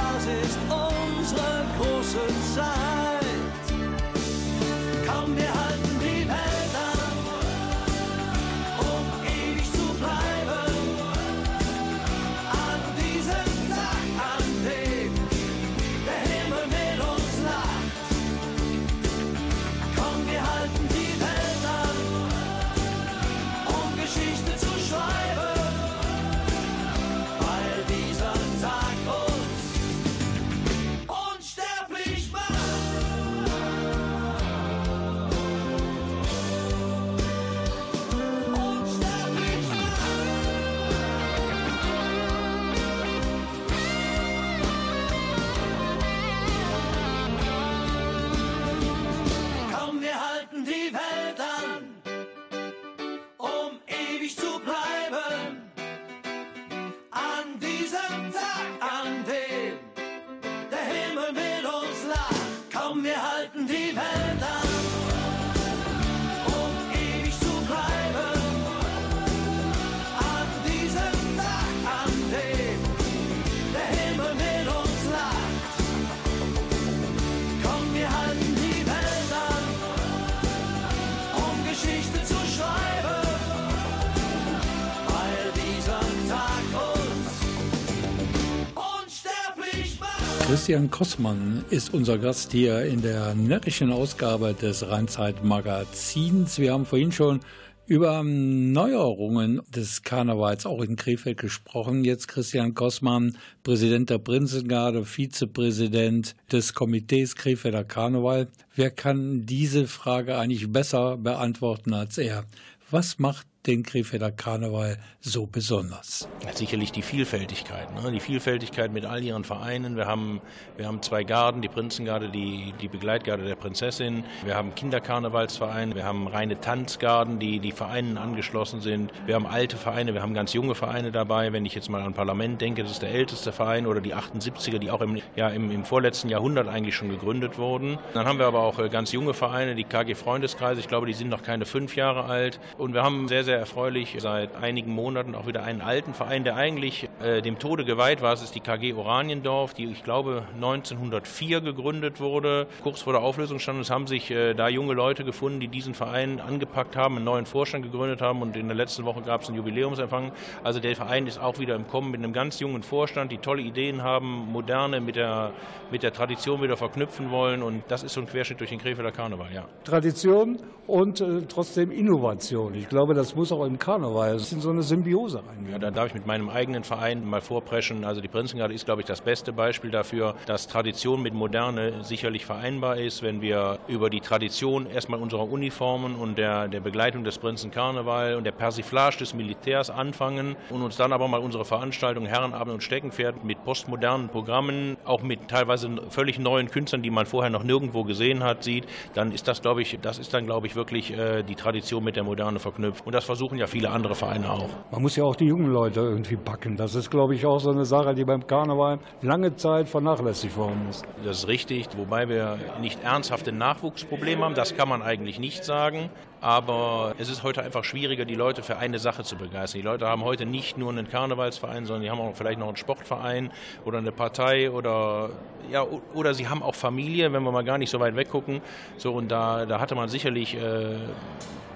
Christian 90.54 90.92
Kossmann 90.92 91.66
ist 91.72 91.96
unser 91.96 92.20
Gast 92.20 92.52
hier 92.52 92.86
in 92.86 93.02
der 93.02 93.34
närrischen 93.34 93.92
Ausgabe 93.92 94.54
des 94.54 94.88
Rheinzeit-Magazins. 94.88 96.60
Wir 96.60 96.74
haben 96.74 96.86
vorhin 96.86 97.12
schon 97.12 97.40
über 97.88 98.22
Neuerungen 98.24 99.62
des 99.76 100.04
Karnevals 100.04 100.68
auch 100.68 100.84
in 100.84 100.96
Krefeld 100.96 101.40
gesprochen. 101.40 102.06
Jetzt 102.06 102.28
Christian 102.28 102.76
Kossmann, 102.76 103.36
Präsident 103.64 104.12
der 104.12 104.20
Prinzengarde, 104.20 105.06
Vizepräsident 105.06 106.36
des 106.52 106.76
Komitees 106.76 107.36
Krefelder 107.36 107.84
Karneval. 107.84 108.48
Wer 108.76 108.92
kann 108.92 109.48
diese 109.48 109.88
Frage 109.88 110.38
eigentlich 110.38 110.72
besser 110.72 111.18
beantworten 111.18 111.96
als 111.96 112.20
er? 112.20 112.46
Was 112.92 113.18
macht 113.18 113.48
den 113.66 113.84
Krefelder 113.84 114.32
Karneval 114.32 114.98
so 115.22 115.46
besonders? 115.46 116.28
Sicherlich 116.54 116.92
die 116.92 117.02
Vielfältigkeit, 117.02 117.94
ne? 117.96 118.12
die 118.12 118.20
Vielfältigkeit 118.20 118.92
mit 118.92 119.06
all 119.06 119.24
ihren 119.24 119.44
Vereinen. 119.44 119.96
Wir 119.96 120.06
haben, 120.06 120.42
wir 120.78 120.88
haben 120.88 121.02
zwei 121.02 121.24
Garden, 121.24 121.62
die 121.62 121.70
Prinzengarde, 121.70 122.30
die, 122.30 122.74
die 122.82 122.88
Begleitgarde 122.88 123.46
der 123.46 123.56
Prinzessin. 123.56 124.24
Wir 124.44 124.56
haben 124.56 124.76
Kinderkarnevalsvereine, 124.76 125.96
wir 125.96 126.04
haben 126.04 126.28
reine 126.28 126.60
Tanzgarden, 126.60 127.40
die 127.40 127.60
die 127.60 127.72
Vereinen 127.72 128.18
angeschlossen 128.18 128.82
sind. 128.82 129.12
Wir 129.26 129.36
haben 129.36 129.46
alte 129.46 129.78
Vereine, 129.78 130.14
wir 130.14 130.22
haben 130.22 130.34
ganz 130.34 130.54
junge 130.54 130.76
Vereine 130.76 131.12
dabei. 131.12 131.54
Wenn 131.54 131.66
ich 131.66 131.74
jetzt 131.74 131.90
mal 131.90 132.02
an 132.02 132.14
Parlament 132.14 132.60
denke, 132.60 132.84
das 132.84 132.92
ist 132.92 133.02
der 133.02 133.12
älteste 133.12 133.52
Verein 133.52 133.88
oder 133.88 134.02
die 134.02 134.14
78er, 134.14 134.80
die 134.80 134.92
auch 134.92 135.02
im, 135.02 135.22
ja, 135.36 135.50
im, 135.50 135.72
im 135.72 135.86
vorletzten 135.86 136.30
Jahrhundert 136.30 136.68
eigentlich 136.68 136.96
schon 136.96 137.10
gegründet 137.10 137.58
wurden. 137.58 137.98
Dann 138.14 138.26
haben 138.26 138.40
wir 138.40 138.46
aber 138.46 138.60
auch 138.60 138.80
äh, 138.80 138.90
ganz 138.90 139.12
junge 139.14 139.34
Vereine, 139.34 139.76
die 139.76 139.86
KG 139.86 140.16
Freundeskreise. 140.16 140.82
Ich 140.82 140.88
glaube, 140.88 141.08
die 141.08 141.14
sind 141.14 141.30
noch 141.30 141.44
keine 141.44 141.66
fünf 141.66 141.96
Jahre 141.96 142.26
alt. 142.26 142.60
Und 142.78 142.94
wir 142.94 143.04
haben 143.04 143.28
sehr, 143.28 143.44
sehr 143.44 143.53
erfreulich 143.58 144.16
seit 144.20 144.56
einigen 144.56 144.94
Monaten 144.94 145.36
auch 145.36 145.48
wieder 145.48 145.64
einen 145.64 145.82
alten 145.82 146.14
Verein, 146.14 146.44
der 146.44 146.56
eigentlich 146.56 147.10
äh, 147.22 147.42
dem 147.42 147.60
Tode 147.60 147.86
geweiht 147.86 148.22
war. 148.22 148.34
Es 148.34 148.42
ist 148.42 148.56
die 148.56 148.60
KG 148.60 148.94
Oraniendorf, 148.94 149.74
die 149.74 149.86
ich 149.86 150.04
glaube 150.04 150.44
1904 150.56 151.62
gegründet 151.62 152.20
wurde. 152.20 152.68
Kurz 152.82 153.02
vor 153.02 153.14
der 153.14 153.22
Auflösung 153.22 153.60
stand, 153.60 153.80
es 153.80 153.90
haben 153.90 154.08
sich 154.08 154.32
äh, 154.32 154.54
da 154.54 154.68
junge 154.70 154.94
Leute 154.94 155.24
gefunden, 155.24 155.60
die 155.60 155.68
diesen 155.68 155.94
Verein 155.94 156.40
angepackt 156.40 156.96
haben, 156.96 157.16
einen 157.16 157.26
neuen 157.26 157.46
Vorstand 157.46 157.84
gegründet 157.84 158.22
haben 158.22 158.42
und 158.42 158.56
in 158.56 158.68
der 158.68 158.78
letzten 158.78 159.06
Woche 159.06 159.22
gab 159.22 159.42
es 159.42 159.50
einen 159.50 159.58
Jubiläumsempfang. 159.58 160.32
Also 160.64 160.80
der 160.80 160.96
Verein 160.96 161.28
ist 161.28 161.40
auch 161.40 161.60
wieder 161.60 161.76
im 161.76 161.88
Kommen 161.88 162.12
mit 162.12 162.24
einem 162.24 162.34
ganz 162.34 162.60
jungen 162.60 162.84
Vorstand, 162.84 163.32
die 163.32 163.38
tolle 163.38 163.62
Ideen 163.62 164.04
haben, 164.04 164.52
moderne 164.52 165.02
mit 165.02 165.16
der, 165.16 165.52
mit 165.92 166.04
der 166.04 166.14
Tradition 166.14 166.62
wieder 166.62 166.78
verknüpfen 166.78 167.32
wollen 167.32 167.62
und 167.62 167.84
das 167.88 168.04
ist 168.04 168.14
so 168.14 168.22
ein 168.22 168.28
Querschnitt 168.28 168.60
durch 168.60 168.70
den 168.70 168.80
Krefelder 168.80 169.12
Karneval, 169.12 169.48
ja. 169.54 169.66
Tradition 169.84 170.60
und 170.88 171.22
äh, 171.22 171.42
trotzdem 171.48 171.92
Innovation. 171.92 172.74
Ich 172.76 172.90
glaube, 172.90 173.14
das 173.14 173.36
muss 173.36 173.43
auch 173.52 173.66
im 173.66 173.78
Karneval, 173.80 174.34
das 174.34 174.44
ist 174.44 174.54
in 174.54 174.62
so 174.62 174.70
eine 174.70 174.84
Symbiose 174.84 175.38
Ja, 175.46 175.52
reingehen. 175.52 175.82
da 175.82 175.92
darf 175.92 176.08
ich 176.08 176.14
mit 176.14 176.26
meinem 176.26 176.50
eigenen 176.50 176.84
Verein 176.84 177.28
mal 177.28 177.42
vorpreschen. 177.42 178.04
Also 178.06 178.22
die 178.22 178.28
Prinzengarde 178.28 178.74
ist, 178.74 178.86
glaube 178.86 179.02
ich, 179.02 179.08
das 179.08 179.22
beste 179.22 179.52
Beispiel 179.54 179.92
dafür, 179.92 180.36
dass 180.46 180.68
Tradition 180.68 181.22
mit 181.22 181.34
Moderne 181.34 182.04
sicherlich 182.04 182.46
vereinbar 182.46 182.98
ist, 182.98 183.22
wenn 183.24 183.42
wir 183.42 183.80
über 183.88 184.10
die 184.10 184.22
Tradition 184.22 184.86
erstmal 184.88 185.20
unserer 185.22 185.50
Uniformen 185.50 186.16
und 186.16 186.38
der, 186.38 186.68
der 186.68 186.80
Begleitung 186.80 187.24
des 187.24 187.38
Prinzenkarneval 187.38 188.36
und 188.36 188.44
der 188.44 188.52
Persiflage 188.52 189.18
des 189.18 189.34
Militärs 189.34 189.90
anfangen 189.90 190.56
und 190.70 190.82
uns 190.82 190.96
dann 190.98 191.12
aber 191.14 191.28
mal 191.28 191.40
unsere 191.40 191.66
Veranstaltung 191.66 192.26
Herrenabend 192.26 192.74
und 192.74 192.84
Steckenpferd 192.84 193.44
mit 193.44 193.64
postmodernen 193.66 194.30
Programmen, 194.30 194.98
auch 195.06 195.22
mit 195.24 195.48
teilweise 195.48 195.90
völlig 196.10 196.40
neuen 196.40 196.70
Künstlern, 196.70 197.02
die 197.02 197.10
man 197.10 197.26
vorher 197.26 197.50
noch 197.50 197.64
nirgendwo 197.64 198.04
gesehen 198.04 198.44
hat, 198.44 198.64
sieht, 198.64 198.86
dann 199.14 199.32
ist 199.32 199.48
das, 199.48 199.62
glaube 199.62 199.82
ich, 199.82 199.98
das 200.02 200.18
ist 200.20 200.34
dann, 200.34 200.46
glaube 200.46 200.68
ich, 200.68 200.76
wirklich 200.76 201.12
äh, 201.18 201.44
die 201.44 201.56
Tradition 201.56 202.04
mit 202.04 202.16
der 202.16 202.24
Moderne 202.24 202.60
verknüpft. 202.60 203.06
Und 203.06 203.14
das 203.14 203.26
versuchen 203.34 203.58
ja 203.58 203.66
viele 203.66 203.90
andere 203.90 204.14
Vereine 204.14 204.48
auch. 204.48 204.70
Man 204.92 205.02
muss 205.02 205.16
ja 205.16 205.24
auch 205.24 205.36
die 205.36 205.46
jungen 205.46 205.72
Leute 205.72 206.02
irgendwie 206.02 206.36
packen. 206.36 206.78
Das 206.78 206.94
ist, 206.94 207.10
glaube 207.10 207.34
ich, 207.34 207.48
auch 207.48 207.58
so 207.58 207.72
eine 207.72 207.84
Sache, 207.84 208.14
die 208.14 208.24
beim 208.26 208.46
Karneval 208.46 209.00
lange 209.24 209.56
Zeit 209.56 209.90
vernachlässigt 209.90 210.56
worden 210.56 210.86
ist. 210.88 211.04
Das 211.26 211.40
ist 211.40 211.48
richtig, 211.48 211.88
wobei 211.98 212.30
wir 212.30 212.60
nicht 212.80 213.04
ernsthafte 213.04 213.52
Nachwuchsprobleme 213.52 214.46
haben. 214.46 214.54
Das 214.54 214.78
kann 214.78 214.88
man 214.88 215.02
eigentlich 215.02 215.40
nicht 215.40 215.64
sagen. 215.64 216.12
Aber 216.42 217.16
es 217.18 217.30
ist 217.30 217.42
heute 217.42 217.64
einfach 217.64 217.84
schwieriger, 217.86 218.26
die 218.26 218.36
Leute 218.36 218.62
für 218.62 218.78
eine 218.78 219.00
Sache 219.00 219.24
zu 219.24 219.36
begeistern. 219.36 219.82
Die 219.82 219.88
Leute 219.88 220.06
haben 220.06 220.24
heute 220.24 220.46
nicht 220.46 220.78
nur 220.78 220.92
einen 220.92 221.08
Karnevalsverein, 221.08 221.86
sondern 221.86 222.04
die 222.04 222.12
haben 222.12 222.20
auch 222.20 222.36
vielleicht 222.36 222.60
noch 222.60 222.68
einen 222.68 222.76
Sportverein 222.76 223.50
oder 223.86 223.98
eine 223.98 224.12
Partei 224.12 224.70
oder 224.70 225.30
ja 225.72 225.86
oder 226.14 226.34
sie 226.34 226.50
haben 226.50 226.62
auch 226.62 226.76
Familie, 226.76 227.32
wenn 227.32 227.44
wir 227.44 227.52
mal 227.52 227.64
gar 227.64 227.78
nicht 227.78 227.90
so 227.90 228.00
weit 228.00 228.16
weggucken. 228.16 228.62
So 228.98 229.14
und 229.14 229.32
da, 229.32 229.66
da 229.66 229.80
hatte 229.80 229.96
man 229.96 230.10
sicherlich 230.10 230.56
äh, 230.56 230.98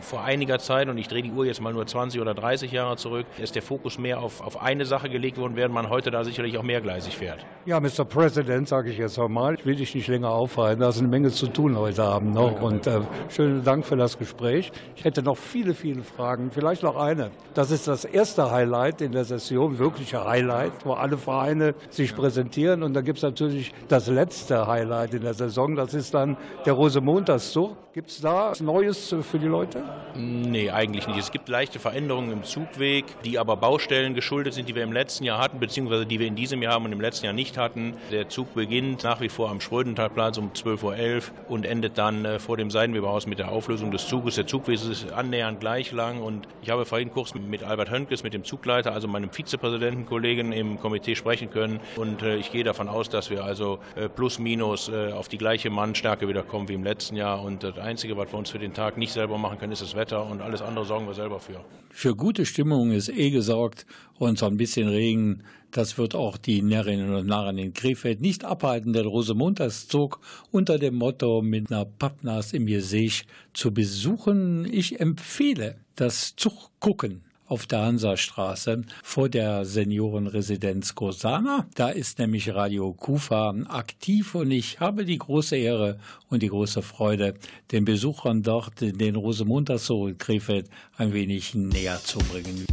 vor 0.02 0.24
einiger 0.24 0.60
Zeit, 0.60 0.90
und 0.90 0.98
ich 0.98 1.08
drehe 1.08 1.22
die 1.22 1.32
Uhr 1.32 1.46
jetzt 1.46 1.62
mal 1.62 1.74
nur 1.74 1.86
20 1.86 2.22
oder 2.22 2.34
30 2.34 2.72
Jahre 2.72 2.96
zurück, 2.98 3.26
ist 3.38 3.56
der 3.56 3.62
Fokus 3.62 3.98
mehr 3.98 4.20
auf, 4.20 4.42
auf 4.42 4.62
eine 4.62 4.86
Sache 4.86 5.10
gelegt 5.10 5.38
worden, 5.38 5.56
während 5.56 5.74
man 5.74 5.90
heute 5.90 6.12
da 6.12 6.24
sicherlich 6.24 6.58
auch 6.58 6.64
mehrgleisig 6.64 7.18
fährt. 7.18 7.46
Ja, 7.66 7.80
Mr. 7.80 8.06
President, 8.06 8.68
sage 8.68 8.92
ich 8.92 8.98
jetzt 8.98 9.18
nochmal. 9.18 9.56
Ich 9.56 9.66
will 9.66 9.76
dich 9.76 9.94
nicht 9.94 10.08
länger 10.08 10.30
aufhalten. 10.30 10.82
Da 10.82 10.90
ist 10.90 11.00
eine 11.00 11.08
Menge 11.08 11.30
zu 11.32 11.48
tun 11.48 11.78
heute 11.78 12.04
Abend 12.04 12.34
noch. 12.34 12.62
Und 12.62 12.88
äh, 12.88 13.02
schönen 13.30 13.64
Dank 13.64 13.86
für 13.86 13.98
das 13.98 14.18
Gespräch. 14.18 14.72
Ich 14.96 15.04
hätte 15.04 15.22
noch 15.22 15.38
viele, 15.38 15.74
viele 15.74 16.02
Fragen. 16.04 16.52
Vielleicht 16.52 16.84
noch 16.84 16.96
eine. 16.96 17.32
Das 17.54 17.72
ist 17.72 17.88
das 17.88 18.06
erste 18.06 18.52
Highlight 18.52 19.02
in 19.02 19.12
der 19.12 19.26
Session, 19.26 19.80
wirkliche 19.80 20.24
Highlight, 20.24 20.86
wo 20.86 20.94
alle 20.94 21.18
Vereine 21.18 21.76
sich 21.90 22.16
präsentieren. 22.16 22.84
Und 22.84 22.94
dann 22.94 23.04
gibt 23.04 23.18
es 23.18 23.24
natürlich 23.24 23.74
das 23.88 24.08
letzte 24.08 24.68
Highlight 24.68 25.14
in 25.14 25.22
der 25.22 25.34
Saison. 25.34 25.76
Das 25.76 25.94
ist 25.94 26.14
dann 26.14 26.38
der 26.66 26.74
Rosemontagszug. 26.74 27.76
Gibt 27.94 28.10
es 28.10 28.22
da 28.22 28.54
Neues 28.62 29.16
für 29.22 29.40
die 29.40 29.48
Leute? 29.48 29.84
Nee, 30.20 30.72
eigentlich 30.72 31.08
nicht. 31.08 31.20
Es 31.20 31.32
gibt 31.32 31.48
leichte 31.48 31.78
Veränderungen 31.80 32.32
im 32.32 32.44
Zugweg, 32.44 33.06
die 33.24 33.38
aber 33.38 33.56
Baustellen 33.56 34.16
geschuldet 34.16 34.56
sind, 34.56 34.68
die 34.68 34.74
wir 34.74 34.82
im 34.82 34.92
letzten 34.92 35.24
Jahr 35.24 35.38
hatten, 35.38 35.60
beziehungsweise 35.60 36.08
die 36.08 36.20
wir 36.20 36.26
in 36.26 36.36
diesem 36.36 36.62
Jahr 36.64 36.74
haben 36.74 36.86
und 36.86 36.92
im 36.92 37.02
letzten 37.02 37.26
Jahr 37.26 37.34
nicht 37.34 37.58
hatten. 37.58 37.94
Der 38.12 38.28
Zug 38.28 38.56
beginnt 38.56 39.04
nach 39.04 39.22
wie 39.22 39.30
vor 39.30 39.52
am 39.52 39.62
Schrödentalplatz 39.62 40.40
um 40.40 40.52
12.11 40.54 41.16
Uhr 41.18 41.22
und 41.50 41.66
endet 41.66 41.98
dann 42.00 42.26
äh, 42.26 42.40
vor 42.40 42.58
dem 42.58 42.72
Seidenweberhaus 42.72 43.28
mit 43.28 43.38
der 43.38 43.52
Auflösung 43.52 43.92
des 43.92 44.08
Zuges. 44.08 44.36
Der 44.36 44.48
Zugweg 44.48 44.76
ist 44.76 45.12
annähernd 45.12 45.60
gleich 45.60 45.92
lang 45.92 46.22
und 46.22 46.48
ich 46.64 46.72
habe 46.72 46.86
vorhin 46.86 47.12
kurz 47.12 47.36
mit 47.36 47.64
Albert 47.64 47.92
Hönkes, 47.92 48.24
mit 48.24 48.34
dem 48.34 48.44
Zugleiter, 48.44 48.94
also 48.94 49.08
meinem 49.08 49.30
Vizepräsidentenkollegen 49.30 50.52
im 50.52 50.80
Komitee 50.80 51.16
sprechen 51.16 51.52
können 51.52 51.80
und 51.96 52.24
äh, 52.24 52.38
ich 52.38 52.52
gehe 52.52 52.64
davon 52.64 52.90
aus, 52.90 53.10
dass 53.10 53.30
wir 53.30 53.44
also 53.44 53.80
äh, 53.96 54.10
plus 54.10 54.40
minus 54.40 54.90
auf 54.90 55.28
die 55.28 55.38
gleiche 55.38 55.70
Mannstärke 55.70 56.28
wieder 56.28 56.44
kommen 56.44 56.70
wie 56.70 56.74
im 56.74 56.84
letzten 56.84 57.16
Jahr 57.16 57.42
und 57.42 57.64
das 57.64 57.78
Einzige, 57.78 58.18
was 58.18 58.32
wir 58.32 58.40
uns 58.40 58.50
für 58.50 58.60
den 58.60 58.74
Tag 58.74 58.98
nicht 58.98 59.12
selber 59.12 59.38
machen 59.38 59.60
können, 59.60 59.72
das 59.82 59.96
Wetter 59.96 60.26
und 60.26 60.42
alles 60.42 60.62
andere 60.62 60.86
sorgen 60.86 61.08
wir 61.08 61.14
selber 61.14 61.40
für. 61.40 61.64
Für 61.90 62.16
gute 62.16 62.46
Stimmung 62.46 62.92
ist 62.92 63.10
eh 63.10 63.30
gesorgt 63.30 63.86
und 64.20 64.38
so 64.38 64.46
ein 64.46 64.58
bisschen 64.58 64.88
Regen, 64.88 65.44
das 65.72 65.98
wird 65.98 66.16
auch 66.16 66.38
die 66.38 66.62
Närrinnen 66.62 67.14
und 67.14 67.28
Narren 67.28 67.58
in 67.58 67.74
Krefeld 67.74 68.22
nicht 68.22 68.46
abhalten, 68.46 68.94
der 68.94 69.06
Rosemontagszug 69.06 70.20
unter 70.52 70.80
dem 70.80 70.96
Motto 70.96 71.42
mit 71.42 71.72
einer 71.72 71.86
Pappnas 71.86 72.54
im 72.54 72.66
Gesicht 72.66 73.28
zu 73.54 73.74
besuchen. 73.74 74.66
Ich 74.72 75.00
empfehle 75.00 75.76
das 75.96 76.36
Zuggucken 76.36 77.27
auf 77.48 77.66
der 77.66 77.82
Hansastraße 77.82 78.84
vor 79.04 79.30
der 79.30 79.66
Seniorenresidenz 79.66 80.96
Gosana. 80.96 81.66
Da 81.76 81.90
ist 81.90 82.20
nämlich 82.20 82.54
Radio 82.54 82.94
Kufa 82.94 83.56
aktiv 83.68 84.36
und 84.36 84.52
ich 84.52 84.80
habe 84.80 85.06
die 85.06 85.18
große 85.18 85.56
Ehre 85.56 86.00
und 86.30 86.44
die 86.44 86.50
große 86.50 86.82
Freude, 86.82 87.36
den 87.72 87.86
Besuchern 87.86 88.44
dort 88.44 88.82
den 88.82 89.16
Rosemontagszoo 89.16 90.08
in 90.08 90.18
Krefeld 90.18 90.70
ein 90.98 91.14
wenig 91.14 91.56
näher 91.56 92.00
zu 92.04 92.20
bringen. 92.20 92.66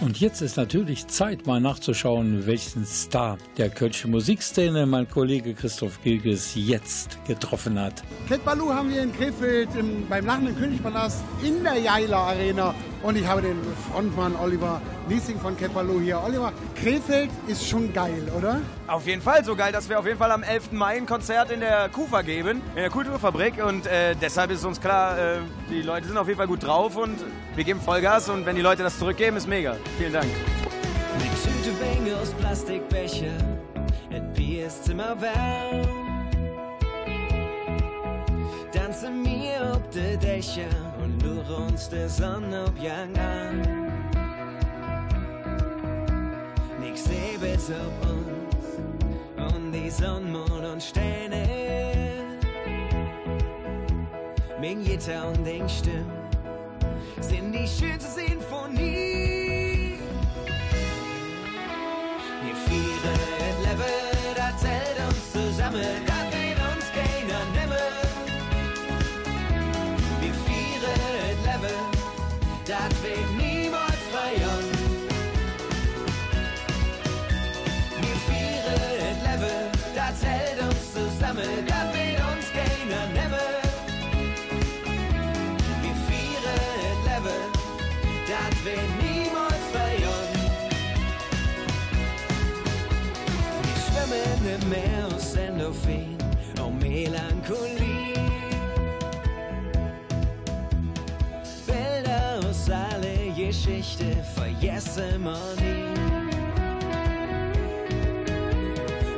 Und 0.00 0.20
jetzt 0.20 0.42
ist 0.42 0.56
natürlich 0.56 1.08
Zeit, 1.08 1.48
mal 1.48 1.60
nachzuschauen, 1.60 2.46
welchen 2.46 2.86
Star 2.86 3.36
der 3.56 3.68
Kölschen 3.68 4.12
Musikszene 4.12 4.86
mein 4.86 5.08
Kollege 5.08 5.54
Christoph 5.54 6.00
Gilges 6.04 6.52
jetzt 6.54 7.18
getroffen 7.26 7.80
hat. 7.80 8.04
Cat 8.28 8.44
Baloo 8.44 8.72
haben 8.72 8.90
wir 8.90 9.02
in 9.02 9.12
Krefeld 9.12 9.70
im, 9.76 10.06
beim 10.08 10.24
Lachenden 10.24 10.56
Königpalast 10.56 11.24
in 11.42 11.64
der 11.64 11.78
Jaila 11.78 12.28
Arena. 12.28 12.74
Und 13.02 13.16
ich 13.16 13.26
habe 13.26 13.42
den 13.42 13.56
Frontmann 13.90 14.36
Oliver 14.36 14.80
Niesing 15.08 15.38
von 15.40 15.56
Cat 15.56 15.74
Baloo 15.74 16.00
hier. 16.00 16.20
Oliver, 16.24 16.52
Krefeld 16.76 17.30
ist 17.48 17.66
schon 17.66 17.92
geil, 17.92 18.22
oder? 18.36 18.60
Auf 18.86 19.06
jeden 19.06 19.22
Fall 19.22 19.44
so 19.44 19.56
geil, 19.56 19.72
dass 19.72 19.88
wir 19.88 19.98
auf 19.98 20.06
jeden 20.06 20.18
Fall 20.18 20.30
am 20.30 20.42
11. 20.44 20.72
Mai 20.72 20.96
ein 20.96 21.06
Konzert 21.06 21.50
in 21.50 21.60
der 21.60 21.88
KUFA 21.88 22.22
geben, 22.22 22.60
in 22.74 22.82
der 22.82 22.90
Kulturfabrik. 22.90 23.64
Und 23.64 23.86
äh, 23.86 24.14
deshalb 24.20 24.50
ist 24.50 24.64
uns 24.64 24.80
klar, 24.80 25.18
äh, 25.18 25.38
die 25.70 25.82
Leute 25.82 26.06
sind 26.06 26.16
auf 26.18 26.26
jeden 26.28 26.38
Fall 26.38 26.46
gut 26.46 26.64
drauf 26.64 26.96
und 26.96 27.16
wir 27.56 27.64
geben 27.64 27.80
Vollgas. 27.80 28.28
Und 28.28 28.46
wenn 28.46 28.54
die 28.54 28.62
Leute 28.62 28.82
das 28.84 28.98
zurückgeben, 28.98 29.36
ist 29.36 29.48
mega. 29.48 29.76
Vielen 29.96 30.12
Dank. 30.12 30.26
Mit 31.18 31.30
Tüte 31.42 32.16
aus 32.20 32.30
Plastikbecher, 32.32 33.36
et 34.10 34.34
Bier 34.34 34.66
ist 34.66 34.88
immer 34.88 35.20
warm. 35.20 36.08
Tanze 38.72 39.10
mir 39.10 39.72
auf 39.72 39.88
de 39.90 40.16
Dächer 40.16 40.68
und 41.02 41.22
lure 41.22 41.66
uns 41.66 41.88
der 41.88 42.08
Sonnenabgang 42.08 43.16
an. 43.16 43.88
Nix 46.80 47.04
Sebels 47.04 47.70
auf 47.70 48.10
uns 48.10 49.54
und 49.54 49.72
die 49.72 49.90
Sonne, 49.90 50.30
Mond 50.30 50.64
und 50.64 50.82
Sterne. 50.82 51.46
Min 54.60 54.84
Gitarre 54.84 55.28
und 55.28 55.44
den 55.44 55.68
Stimmen 55.68 56.10
sind 57.20 57.52
die 57.52 57.66
schönste 57.66 58.10
Sinfonie. 58.10 59.17
Geschichte 103.68 104.16
vergessen 104.34 105.22
wir 105.22 105.54
nie. 105.60 105.84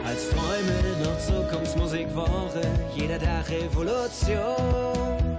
Als 0.05 0.29
Träume 0.31 1.05
noch 1.05 1.19
Zukunftsmusik 1.19 2.13
Woche, 2.17 2.63
jeder 2.97 3.21
Tag 3.21 3.49
Revolution. 3.49 5.39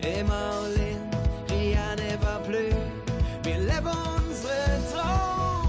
Immer 0.00 0.34
all 0.34 0.74
in, 0.74 1.00
rien 1.50 1.96
ne 1.96 2.18
va 2.20 2.40
wir 3.44 3.58
leben 3.58 3.96
unsere 4.16 4.80
Traum. 4.92 5.68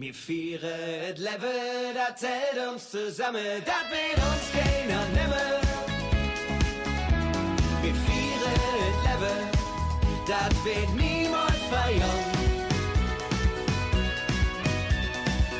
Wir 0.00 0.14
vieren 0.14 0.70
et 1.08 1.18
Level, 1.18 1.94
das 1.94 2.20
hält 2.28 2.68
uns 2.68 2.90
zusammen, 2.90 3.62
das 3.64 3.84
wird 3.92 4.18
uns 4.18 4.52
keiner 4.52 5.04
nehmen. 5.14 5.87
Level, 9.18 9.48
das 10.28 10.64
wird 10.64 10.94
niemals 10.94 11.56
feiern. 11.68 12.02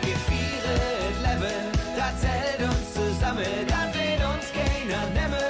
Wir 0.03 0.17
vieren 0.29 1.23
Level, 1.23 1.73
das 1.97 2.25
hält 2.25 2.61
uns 2.63 2.95
zusammen, 2.95 3.45
das 3.67 3.95
wird 3.95 4.25
uns 4.25 4.53
keiner 4.53 5.07
nehmen. 5.11 5.48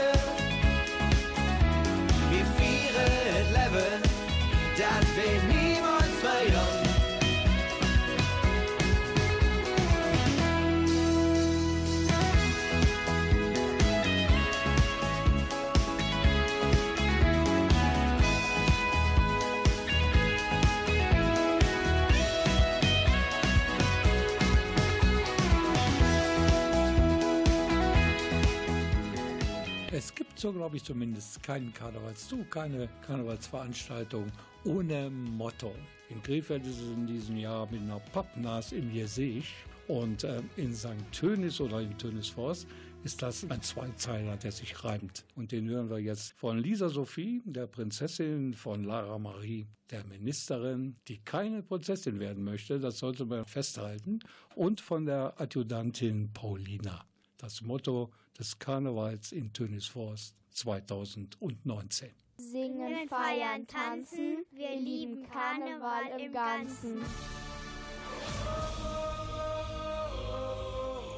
So, 30.38 30.52
glaube 30.52 30.76
ich, 30.76 30.84
zumindest 30.84 31.42
keinen 31.42 31.72
Karnevalszug, 31.72 32.50
keine 32.50 32.88
Karnevalsveranstaltung 33.06 34.26
ohne 34.64 35.10
Motto. 35.10 35.74
In 36.10 36.22
Krefeld 36.22 36.64
ist 36.66 36.80
es 36.80 36.90
in 36.90 37.06
diesem 37.06 37.36
Jahr 37.36 37.70
mit 37.70 37.82
einer 37.82 38.00
Pappnas 38.12 38.72
im 38.72 38.92
Gesicht 38.92 39.52
und 39.88 40.24
äh, 40.24 40.42
in 40.56 40.74
St. 40.74 40.94
Tönis 41.12 41.60
oder 41.60 41.80
in 41.80 41.96
Tönisforst 41.98 42.66
ist 43.04 43.22
das 43.22 43.48
ein 43.48 43.62
Zweizeiler, 43.62 44.36
der 44.36 44.52
sich 44.52 44.84
reimt. 44.84 45.24
Und 45.34 45.52
den 45.52 45.68
hören 45.68 45.88
wir 45.88 45.98
jetzt 45.98 46.32
von 46.32 46.58
Lisa 46.58 46.88
Sophie, 46.88 47.42
der 47.44 47.66
Prinzessin, 47.66 48.54
von 48.54 48.84
Lara 48.84 49.18
Marie, 49.18 49.66
der 49.90 50.04
Ministerin, 50.04 50.96
die 51.06 51.18
keine 51.18 51.62
Prinzessin 51.62 52.20
werden 52.20 52.44
möchte, 52.44 52.80
das 52.80 52.98
sollte 52.98 53.24
man 53.24 53.44
festhalten, 53.46 54.18
und 54.54 54.80
von 54.80 55.06
der 55.06 55.40
Adjutantin 55.40 56.32
Paulina. 56.32 57.07
Das 57.38 57.62
Motto 57.62 58.10
des 58.36 58.58
Karnevals 58.58 59.30
in 59.30 59.52
Tönisforst 59.52 60.34
2019. 60.50 62.10
Singen, 62.36 63.08
feiern, 63.08 63.64
tanzen, 63.64 64.44
wir 64.50 64.76
lieben 64.76 65.24
Karneval 65.30 66.20
im 66.20 66.32
Ganzen. 66.32 66.96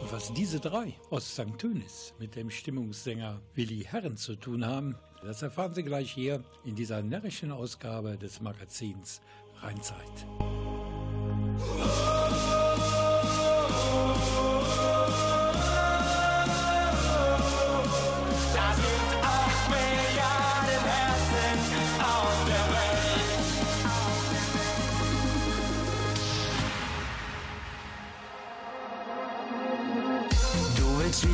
Und 0.02 0.12
was 0.12 0.32
diese 0.34 0.60
drei 0.60 0.94
aus 1.08 1.34
St. 1.34 1.56
Tönis 1.56 2.12
mit 2.18 2.36
dem 2.36 2.50
Stimmungssänger 2.50 3.40
Willi 3.54 3.84
Herren 3.84 4.18
zu 4.18 4.36
tun 4.36 4.66
haben, 4.66 4.96
das 5.22 5.40
erfahren 5.40 5.72
Sie 5.72 5.82
gleich 5.82 6.12
hier 6.12 6.44
in 6.64 6.74
dieser 6.74 7.02
närrischen 7.02 7.50
Ausgabe 7.50 8.18
des 8.18 8.42
Magazins 8.42 9.22
Rheinzeit. 9.62 10.26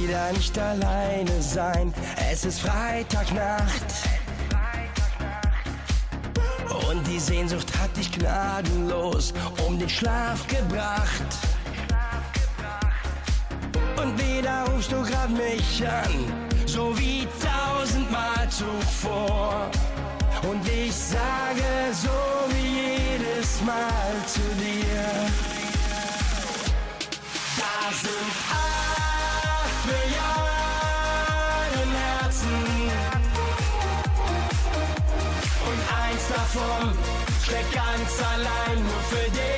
Wieder 0.06 0.32
nicht 0.32 0.56
alleine 0.58 1.42
sein. 1.42 1.92
Es 2.30 2.44
ist 2.44 2.60
Freitagnacht. 2.60 3.90
Und 6.88 7.06
die 7.06 7.18
Sehnsucht 7.18 7.66
hat 7.78 7.96
dich 7.96 8.12
gnadenlos 8.12 9.34
um 9.66 9.78
den 9.78 9.88
Schlaf 9.88 10.46
gebracht. 10.46 11.30
Und 14.00 14.18
wieder 14.18 14.64
rufst 14.70 14.92
du 14.92 15.02
grad 15.02 15.30
mich 15.30 15.84
an, 15.86 16.32
so 16.66 16.96
wie 16.98 17.26
tausendmal 17.42 18.48
zuvor. 18.50 19.70
Und 20.48 20.68
ich 20.68 20.94
sage 20.94 21.64
so 21.92 22.54
wie 22.54 23.16
jedes 23.16 23.60
Mal 23.62 24.14
zu 24.26 24.40
dir. 24.60 25.04
Da 27.56 27.92
sind 27.92 28.32
acht 28.52 28.75
davon 36.56 36.92
schlägt 37.44 37.72
ganz 37.72 38.22
allein 38.32 38.82
nur 38.82 39.00
für 39.10 39.30
dich. 39.30 39.55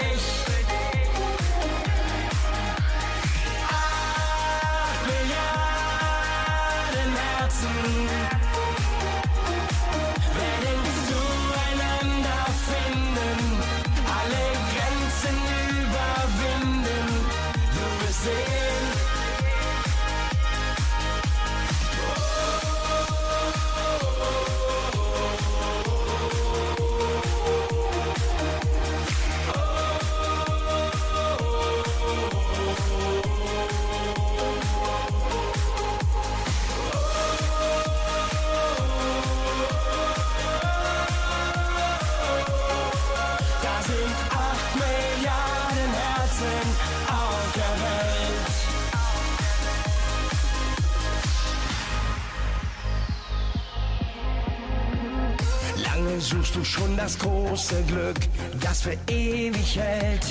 Schon 56.78 56.96
das 56.96 57.18
große 57.18 57.82
Glück, 57.84 58.18
das 58.60 58.82
für 58.82 58.96
ewig 59.08 59.78
hält. 59.78 60.26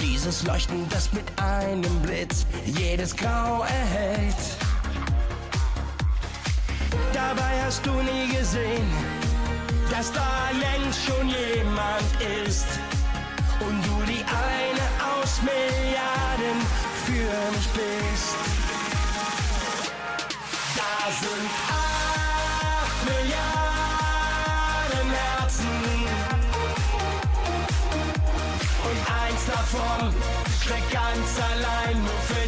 Dieses 0.00 0.42
Leuchten, 0.44 0.88
das 0.90 1.12
mit 1.12 1.24
einem 1.40 2.00
Blitz 2.02 2.46
jedes 2.64 3.14
Grau 3.16 3.62
erhält. 3.62 4.36
Dabei 7.12 7.52
hast 7.64 7.84
du 7.86 7.92
nie 7.92 8.36
gesehen, 8.36 8.90
dass 9.90 10.12
da 10.12 10.50
längst 10.52 11.04
schon 11.04 11.28
jemand 11.28 12.08
ist 12.46 12.66
und 13.60 13.82
du 13.86 14.12
die 14.12 14.24
eine 14.24 14.84
aus 15.14 15.40
Milliarden 15.42 16.58
für 17.04 17.56
mich 17.56 17.68
bist. 17.68 18.43
Davon 29.74 30.14
schlägt 30.62 30.90
ganz 30.90 31.40
allein 31.52 32.02
nur 32.02 32.18
für 32.26 32.43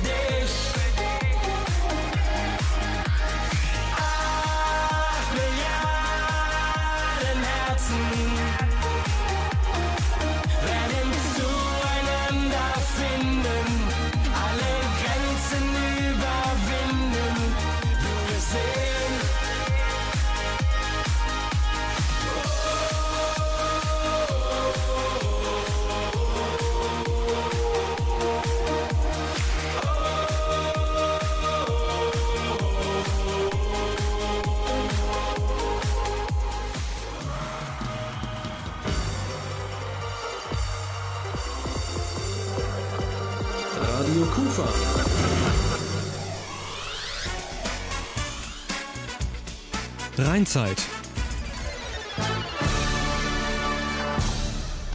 Rheinzeit. 50.36 50.84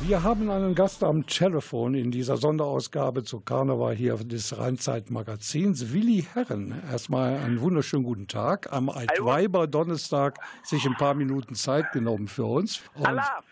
Wir 0.04 0.22
haben 0.22 0.52
einen 0.52 0.76
Gast 0.76 1.04
am 1.04 1.26
Telefon 1.26 1.96
in 1.96 2.12
dieser 2.12 2.38
Sonderausgabe 2.38 3.24
zu 3.24 3.40
Karneval 3.40 3.96
hier 3.96 4.18
des 4.18 4.56
Rheinzeit-Magazins, 4.60 5.94
Willi 5.94 6.28
Herren. 6.32 6.84
Erstmal 6.92 7.38
einen 7.38 7.60
wunderschönen 7.60 8.04
guten 8.04 8.28
Tag. 8.28 8.72
Am 8.72 8.90
Altweiber 8.90 9.66
Donnerstag 9.66 10.38
sich 10.64 10.86
ein 10.86 10.94
paar 10.94 11.16
Minuten 11.16 11.56
Zeit 11.56 11.92
genommen 11.92 12.28
für 12.28 12.46
uns. 12.46 12.84
Und 12.94 13.08
Alaf. 13.08 13.44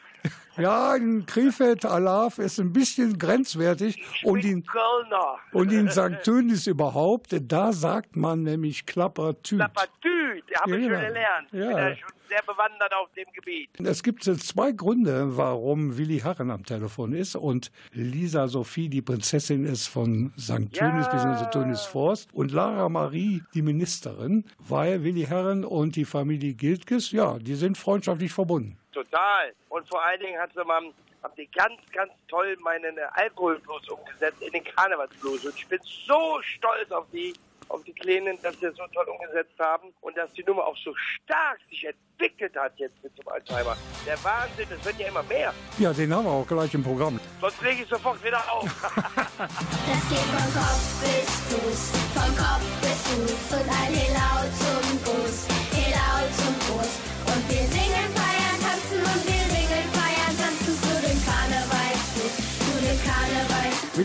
Ja, 0.59 0.95
in 0.95 1.25
Krefeld 1.25 1.85
Alaf 1.85 2.37
ist 2.39 2.59
ein 2.59 2.73
bisschen 2.73 3.17
grenzwertig 3.17 4.01
und 4.23 4.43
in, 4.43 4.63
Kölner. 4.65 5.35
und 5.53 5.71
in 5.71 5.89
St. 5.89 6.23
Tönis 6.23 6.67
überhaupt, 6.67 7.35
da 7.41 7.71
sagt 7.73 8.15
man 8.15 8.43
nämlich 8.43 8.85
Klappertüt. 8.85 9.59
Klappertüt, 9.59 10.43
habe 10.59 10.77
ich 10.77 10.85
Ja. 10.87 10.91
schon 10.93 11.07
gelernt. 11.07 11.45
Ich 11.47 11.51
bin 11.51 11.61
Ja. 11.61 11.89
ja 11.89 11.95
schon 11.95 12.09
sehr 12.27 12.41
bewandert 12.45 12.93
auf 12.93 13.09
dem 13.15 13.25
Gebiet. 13.33 13.69
Es 13.83 14.03
gibt 14.03 14.23
zwei 14.23 14.71
Gründe, 14.71 15.35
warum 15.37 15.97
Willi 15.97 16.19
Herren 16.19 16.51
am 16.51 16.63
Telefon 16.63 17.13
ist 17.13 17.35
und 17.35 17.71
Lisa 17.91 18.47
Sophie 18.47 18.87
die 18.87 19.01
Prinzessin 19.01 19.65
ist 19.65 19.87
von 19.87 20.31
St. 20.37 20.71
Tönis 20.73 21.07
bzw. 21.09 21.49
Tönis 21.51 21.81
Forst 21.85 22.31
und 22.33 22.51
Lara 22.51 22.87
Marie 22.89 23.41
die 23.55 23.63
Ministerin, 23.63 24.45
weil 24.59 25.03
Willi 25.03 25.23
Herren 25.25 25.65
und 25.65 25.95
die 25.95 26.05
Familie 26.05 26.53
Giltges, 26.53 27.11
ja, 27.11 27.39
die 27.39 27.55
sind 27.55 27.77
freundschaftlich 27.79 28.31
verbunden. 28.31 28.77
Total. 28.91 29.53
Und 29.69 29.87
vor 29.87 30.03
allen 30.03 30.19
Dingen 30.19 30.39
hat 30.39 30.51
sie 30.53 30.63
mal, 30.63 30.81
haben 31.23 31.35
die 31.37 31.49
ganz, 31.51 31.79
ganz 31.93 32.11
toll 32.27 32.57
meinen 32.61 32.97
äh, 32.97 33.01
Alkoholblues 33.13 33.87
umgesetzt 33.89 34.41
in 34.41 34.51
den 34.51 34.63
Karnevalsblues. 34.63 35.45
Und 35.45 35.55
ich 35.55 35.67
bin 35.67 35.79
so 35.83 36.41
stolz 36.41 36.91
auf 36.91 37.05
die, 37.11 37.33
auf 37.67 37.83
die 37.83 37.93
Kleinen, 37.93 38.41
dass 38.41 38.55
sie 38.55 38.65
das 38.67 38.75
so 38.75 38.87
toll 38.93 39.05
umgesetzt 39.07 39.57
haben 39.59 39.93
und 40.01 40.17
dass 40.17 40.31
die 40.33 40.43
Nummer 40.43 40.65
auch 40.65 40.77
so 40.77 40.93
stark 40.95 41.59
sich 41.69 41.85
entwickelt 41.85 42.55
hat 42.57 42.73
jetzt 42.77 43.01
mit 43.03 43.15
dem 43.17 43.27
Alzheimer. 43.27 43.77
Der 44.07 44.23
Wahnsinn, 44.23 44.65
das 44.69 44.83
wird 44.83 44.99
ja 44.99 45.07
immer 45.07 45.23
mehr. 45.23 45.53
Ja, 45.77 45.93
den 45.93 46.13
haben 46.13 46.25
wir 46.25 46.31
auch 46.31 46.47
gleich 46.47 46.73
im 46.73 46.83
Programm. 46.83 47.19
Sonst 47.39 47.61
lege 47.61 47.83
ich 47.83 47.89
sofort 47.89 48.23
wieder 48.23 48.41
auf. 48.51 48.65
Das 49.39 50.09
geht 50.09 50.19
von 50.19 50.53
Kopf 50.53 51.01
bis 51.01 51.29
Fuß, 51.47 51.91
von 52.13 52.35
Kopf 52.35 52.81
bis 52.81 52.99
Fuß 53.07 53.59
und 53.59 53.69
ein 53.69 54.08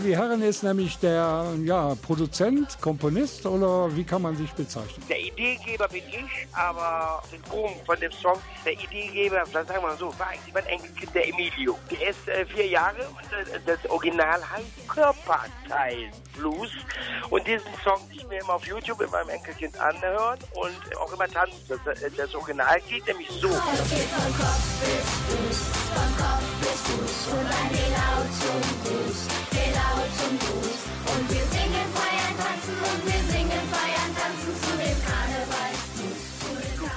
Willi 0.05 0.17
Herren 0.17 0.43
ist 0.43 0.61
nämlich 0.61 0.99
der 0.99 1.45
ja, 1.63 1.95
Produzent, 1.95 2.79
Komponist 2.79 3.43
oder 3.47 3.89
wie 3.95 4.03
kann 4.03 4.21
man 4.21 4.37
sich 4.37 4.51
bezeichnen? 4.51 5.03
Der 5.09 5.19
Ideengeber 5.19 5.87
bin 5.87 6.03
ich, 6.07 6.47
aber 6.51 7.23
den 7.31 7.41
Boom 7.41 7.71
von 7.87 7.99
dem 7.99 8.11
Song, 8.11 8.37
der 8.63 8.73
Ideengeber, 8.73 9.43
dann 9.51 9.65
sagen 9.65 9.81
wir 9.81 9.87
mal 9.89 9.97
so, 9.97 10.13
war 10.19 10.27
eigentlich 10.27 10.53
mein 10.53 10.65
Enkelkind, 10.67 11.15
der 11.15 11.27
Emilio. 11.27 11.79
Der 11.89 12.09
ist 12.09 12.27
äh, 12.27 12.45
vier 12.45 12.67
Jahre 12.67 12.99
und 12.99 13.33
äh, 13.33 13.59
das 13.65 13.89
Original 13.89 14.39
heißt 14.47 14.87
Körperteil 14.87 16.11
Blues. 16.37 16.69
Und 17.31 17.47
diesen 17.47 17.65
Song, 17.83 18.07
den 18.09 18.19
ich 18.19 18.27
mir 18.27 18.41
immer 18.41 18.53
auf 18.53 18.67
YouTube 18.67 18.99
mit 18.99 19.11
meinem 19.11 19.29
Enkelkind 19.29 19.75
anhört 19.79 20.41
und 20.53 20.97
auch 20.97 21.11
immer 21.13 21.27
tanzen. 21.27 21.57
Das, 21.67 21.79
äh, 21.99 22.11
das 22.15 22.35
Original 22.35 22.79
geht 22.87 23.07
nämlich 23.07 23.29
so. 23.41 23.47
Von 23.47 23.57
Kopf 23.57 24.69
bis 24.81 25.09
Fuß, 25.25 25.57
von 25.95 26.09
Kopf 26.15 26.45
bis 26.61 26.81
Fuß 26.81 27.33
und 27.33 27.47
ein 27.47 27.69
Helau 27.73 28.21
zum 28.39 28.83
Gruß, 28.83 29.27
und 29.95 31.29
wir 31.29 31.45
singen, 31.55 31.87
feiern, 31.93 32.35
tanzen 32.37 32.75
und 32.75 33.05
wir 33.05 33.21
singen, 33.31 33.63
feiern, 33.71 34.11
tanzen 34.19 34.53
zu 34.61 34.71
dem 34.77 34.97
Karneval. 35.05 35.73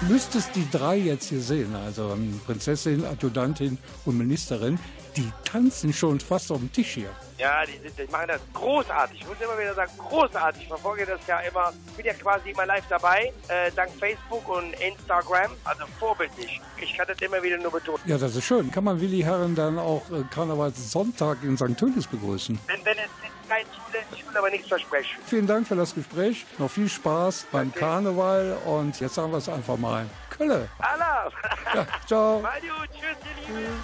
Müsstest 0.09 0.51
die 0.57 0.69
drei 0.71 0.97
jetzt 0.97 1.29
hier 1.29 1.41
sehen, 1.41 1.75
also 1.75 2.13
ähm, 2.13 2.41
Prinzessin, 2.47 3.05
Adjutantin 3.05 3.79
und 4.05 4.19
Ministerin, 4.19 4.79
die 5.17 5.31
tanzen 5.45 5.93
schon 5.93 6.19
fast 6.19 6.51
auf 6.51 6.59
dem 6.59 6.73
Tisch 6.73 6.95
hier. 6.95 7.11
Ja, 7.39 7.65
die, 7.65 7.79
sind, 7.79 7.97
die 7.97 8.11
machen 8.11 8.29
das 8.29 8.41
großartig. 8.53 9.21
Ich 9.21 9.27
muss 9.27 9.41
immer 9.41 9.57
wieder 9.57 9.73
sagen, 9.75 9.93
großartig. 9.97 10.63
Ich 10.63 10.69
verfolge 10.69 11.07
das 11.07 11.21
ja 11.29 11.39
immer, 11.41 11.73
bin 11.97 12.05
ja 12.05 12.13
quasi 12.15 12.51
immer 12.51 12.67
live 12.67 12.85
dabei, 12.89 13.33
äh, 13.47 13.71
dank 13.77 13.91
Facebook 13.99 14.49
und 14.49 14.73
Instagram. 14.81 15.53
Also 15.65 15.85
vorbildlich. 16.01 16.61
Ich 16.81 16.97
kann 16.97 17.07
das 17.07 17.21
immer 17.21 17.41
wieder 17.43 17.59
nur 17.59 17.71
betonen. 17.71 18.01
Ja, 18.07 18.19
das 18.19 18.35
ist 18.35 18.45
schön. 18.45 18.73
Kann 18.73 18.83
man 18.85 19.01
Willi 19.01 19.23
Herren 19.23 19.55
dann 19.55 19.79
auch 19.79 20.03
äh, 20.11 20.25
Karnevalssonntag 20.35 21.39
in 21.45 21.57
St. 21.57 21.79
Tönis 21.79 22.09
begrüßen? 22.09 22.59
Wenn, 22.67 22.85
wenn 22.85 22.99
es 22.99 23.11
kein 23.49 23.65
zulässt, 23.67 24.07
ich 24.13 24.27
will 24.29 24.37
aber 24.37 24.51
nichts 24.51 24.69
versprechen. 24.69 25.19
Vielen 25.25 25.47
Dank 25.47 25.67
für 25.67 25.77
das 25.77 25.95
Gespräch. 25.95 26.45
Noch 26.59 26.71
viel 26.71 26.89
Spaß 26.89 27.47
beim 27.53 27.73
Karneval 27.73 28.59
und 28.67 28.99
jetzt 29.01 29.15
sagen 29.15 29.31
wir 29.31 29.39
es 29.39 29.49
einfach 29.49 29.77
mal. 29.77 30.07
Kölle. 30.31 30.69
Allah! 30.79 31.31
Ja, 31.75 31.87
ciao. 32.07 32.41
Gut, 32.41 32.49
tschüss, 32.93 33.17
ihr 33.49 33.55
Lieben. 33.55 33.83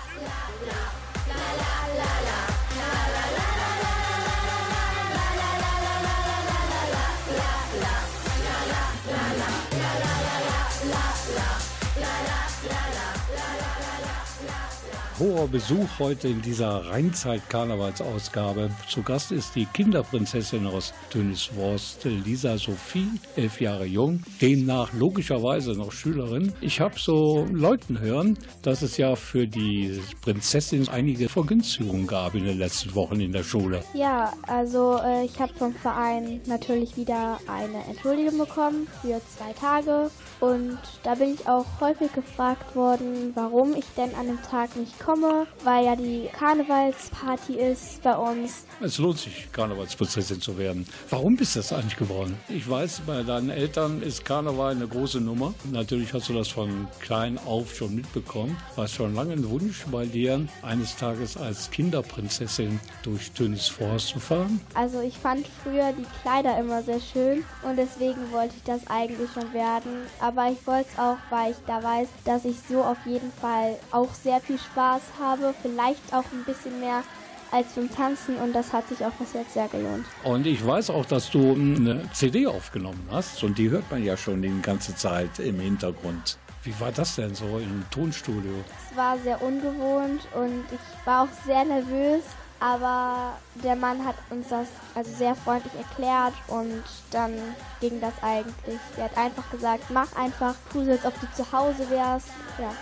Hoher 15.20 15.46
Besuch 15.46 16.00
heute 16.00 16.26
in 16.26 16.42
dieser 16.42 16.86
Rheinzeit-Karnevalsausgabe. 16.86 18.70
Zu 18.88 19.02
Gast 19.04 19.30
ist 19.30 19.54
die 19.54 19.66
Kinderprinzessin 19.66 20.66
aus 20.66 20.92
Tönisworst, 21.08 22.04
Lisa 22.04 22.58
Sophie, 22.58 23.06
elf 23.36 23.60
Jahre 23.60 23.84
jung, 23.84 24.24
demnach 24.42 24.92
logischerweise 24.92 25.74
noch 25.74 25.92
Schülerin. 25.92 26.52
Ich 26.60 26.80
habe 26.80 26.98
so 26.98 27.46
Leuten 27.52 28.00
hören, 28.00 28.36
dass 28.62 28.82
es 28.82 28.96
ja 28.96 29.14
für 29.14 29.46
die 29.46 30.00
Prinzessin 30.20 30.88
einige 30.88 31.28
Vergünstigungen 31.28 32.08
gab 32.08 32.34
in 32.34 32.44
den 32.44 32.58
letzten 32.58 32.92
Wochen 32.96 33.20
in 33.20 33.30
der 33.30 33.44
Schule. 33.44 33.84
Ja, 33.94 34.32
also 34.48 34.98
äh, 34.98 35.26
ich 35.26 35.38
habe 35.38 35.54
vom 35.54 35.74
Verein 35.74 36.40
natürlich 36.46 36.96
wieder 36.96 37.38
eine 37.46 37.84
Entschuldigung 37.88 38.38
bekommen 38.38 38.88
für 39.00 39.20
zwei 39.36 39.52
Tage. 39.52 40.10
Und 40.40 40.78
da 41.04 41.14
bin 41.14 41.34
ich 41.34 41.48
auch 41.48 41.66
häufig 41.80 42.12
gefragt 42.12 42.74
worden, 42.74 43.30
warum 43.36 43.76
ich 43.76 43.86
denn 43.96 44.12
an 44.16 44.26
dem 44.26 44.42
Tag 44.42 44.74
nicht 44.74 45.03
komme, 45.04 45.46
weil 45.62 45.84
ja 45.84 45.96
die 45.96 46.28
Karnevalsparty 46.38 47.54
ist 47.54 48.02
bei 48.02 48.16
uns. 48.16 48.64
Es 48.80 48.98
lohnt 48.98 49.18
sich, 49.18 49.48
Karnevalsprinzessin 49.52 50.40
zu 50.40 50.56
werden. 50.56 50.86
Warum 51.10 51.36
bist 51.36 51.54
du 51.54 51.60
das 51.60 51.72
eigentlich 51.72 51.96
geworden? 51.96 52.38
Ich 52.48 52.68
weiß, 52.68 53.02
bei 53.06 53.22
deinen 53.22 53.50
Eltern 53.50 54.02
ist 54.02 54.24
Karneval 54.24 54.72
eine 54.72 54.88
große 54.88 55.20
Nummer. 55.20 55.54
Natürlich 55.70 56.12
hast 56.14 56.28
du 56.28 56.32
das 56.32 56.48
von 56.48 56.88
klein 57.00 57.38
auf 57.44 57.74
schon 57.74 57.94
mitbekommen. 57.94 58.56
War 58.76 58.86
es 58.86 58.92
schon 58.92 59.14
lange 59.14 59.34
ein 59.34 59.48
Wunsch 59.48 59.84
bei 59.90 60.06
dir, 60.06 60.46
eines 60.62 60.96
Tages 60.96 61.36
als 61.36 61.70
Kinderprinzessin 61.70 62.80
durch 63.02 63.30
Tönis 63.32 63.68
Forst 63.68 64.08
zu 64.08 64.20
fahren? 64.20 64.60
Also 64.74 65.00
ich 65.00 65.18
fand 65.18 65.46
früher 65.62 65.92
die 65.92 66.06
Kleider 66.22 66.58
immer 66.58 66.82
sehr 66.82 67.00
schön 67.00 67.44
und 67.62 67.76
deswegen 67.76 68.32
wollte 68.32 68.54
ich 68.56 68.62
das 68.64 68.86
eigentlich 68.88 69.30
schon 69.32 69.52
werden. 69.52 70.06
Aber 70.20 70.50
ich 70.50 70.66
wollte 70.66 70.88
es 70.92 70.98
auch, 70.98 71.18
weil 71.30 71.52
ich 71.52 71.58
da 71.66 71.82
weiß, 71.82 72.08
dass 72.24 72.44
ich 72.44 72.56
so 72.68 72.82
auf 72.82 72.98
jeden 73.04 73.32
Fall 73.32 73.76
auch 73.90 74.12
sehr 74.14 74.40
viel 74.40 74.58
Spaß 74.58 74.93
habe. 75.18 75.54
Vielleicht 75.62 76.12
auch 76.12 76.24
ein 76.32 76.44
bisschen 76.44 76.80
mehr 76.80 77.02
als 77.50 77.68
beim 77.76 77.90
Tanzen 77.90 78.36
und 78.36 78.52
das 78.52 78.72
hat 78.72 78.88
sich 78.88 79.04
auch 79.04 79.12
bis 79.12 79.32
jetzt 79.32 79.54
sehr 79.54 79.68
gelohnt. 79.68 80.04
Und 80.24 80.46
ich 80.46 80.66
weiß 80.66 80.90
auch, 80.90 81.06
dass 81.06 81.30
du 81.30 81.52
eine 81.52 82.10
CD 82.12 82.46
aufgenommen 82.46 83.06
hast 83.10 83.44
und 83.44 83.56
die 83.58 83.70
hört 83.70 83.88
man 83.90 84.02
ja 84.02 84.16
schon 84.16 84.42
die 84.42 84.60
ganze 84.60 84.94
Zeit 84.96 85.38
im 85.38 85.60
Hintergrund. 85.60 86.38
Wie 86.64 86.78
war 86.80 86.90
das 86.90 87.14
denn 87.16 87.34
so 87.34 87.58
im 87.58 87.84
Tonstudio? 87.90 88.52
Es 88.90 88.96
war 88.96 89.18
sehr 89.18 89.40
ungewohnt 89.40 90.26
und 90.34 90.64
ich 90.72 91.06
war 91.06 91.24
auch 91.24 91.46
sehr 91.46 91.64
nervös, 91.64 92.24
aber 92.58 93.34
der 93.62 93.76
Mann 93.76 94.04
hat 94.04 94.16
uns 94.30 94.48
das 94.48 94.68
also 94.94 95.10
sehr 95.14 95.34
freundlich 95.34 95.74
erklärt 95.74 96.32
und 96.48 96.82
dann 97.10 97.34
ging 97.80 98.00
das 98.00 98.14
eigentlich. 98.22 98.80
Er 98.96 99.04
hat 99.04 99.16
einfach 99.18 99.48
gesagt, 99.50 99.84
mach 99.90 100.16
einfach, 100.16 100.54
tu 100.72 100.84
so, 100.84 100.92
als 100.92 101.04
ob 101.04 101.20
du 101.20 101.26
zu 101.36 101.52
Hause 101.52 101.88
wärst. 101.90 102.28
Ja. 102.58 102.72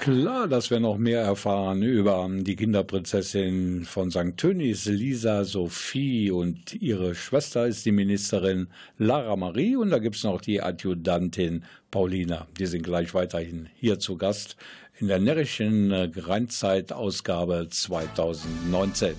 Klar, 0.00 0.48
dass 0.48 0.70
wir 0.70 0.80
noch 0.80 0.96
mehr 0.96 1.20
erfahren 1.20 1.82
über 1.82 2.28
die 2.32 2.56
Kinderprinzessin 2.56 3.84
von 3.84 4.10
St. 4.10 4.36
Tönis, 4.36 4.86
Lisa 4.86 5.44
Sophie 5.44 6.30
und 6.30 6.74
ihre 6.80 7.14
Schwester 7.14 7.66
ist 7.66 7.84
die 7.84 7.92
Ministerin 7.92 8.68
Lara 8.96 9.36
Marie 9.36 9.76
und 9.76 9.90
da 9.90 9.98
gibt 9.98 10.16
es 10.16 10.24
noch 10.24 10.40
die 10.40 10.62
Adjutantin 10.62 11.64
Paulina. 11.90 12.46
Die 12.58 12.66
sind 12.66 12.82
gleich 12.82 13.12
weiterhin 13.12 13.68
hier 13.76 13.98
zu 13.98 14.16
Gast 14.16 14.56
in 14.98 15.08
der 15.08 15.18
närrischen 15.18 15.90
äh, 15.90 16.10
Rheinzeit-Ausgabe 16.16 17.68
2019. 17.70 19.14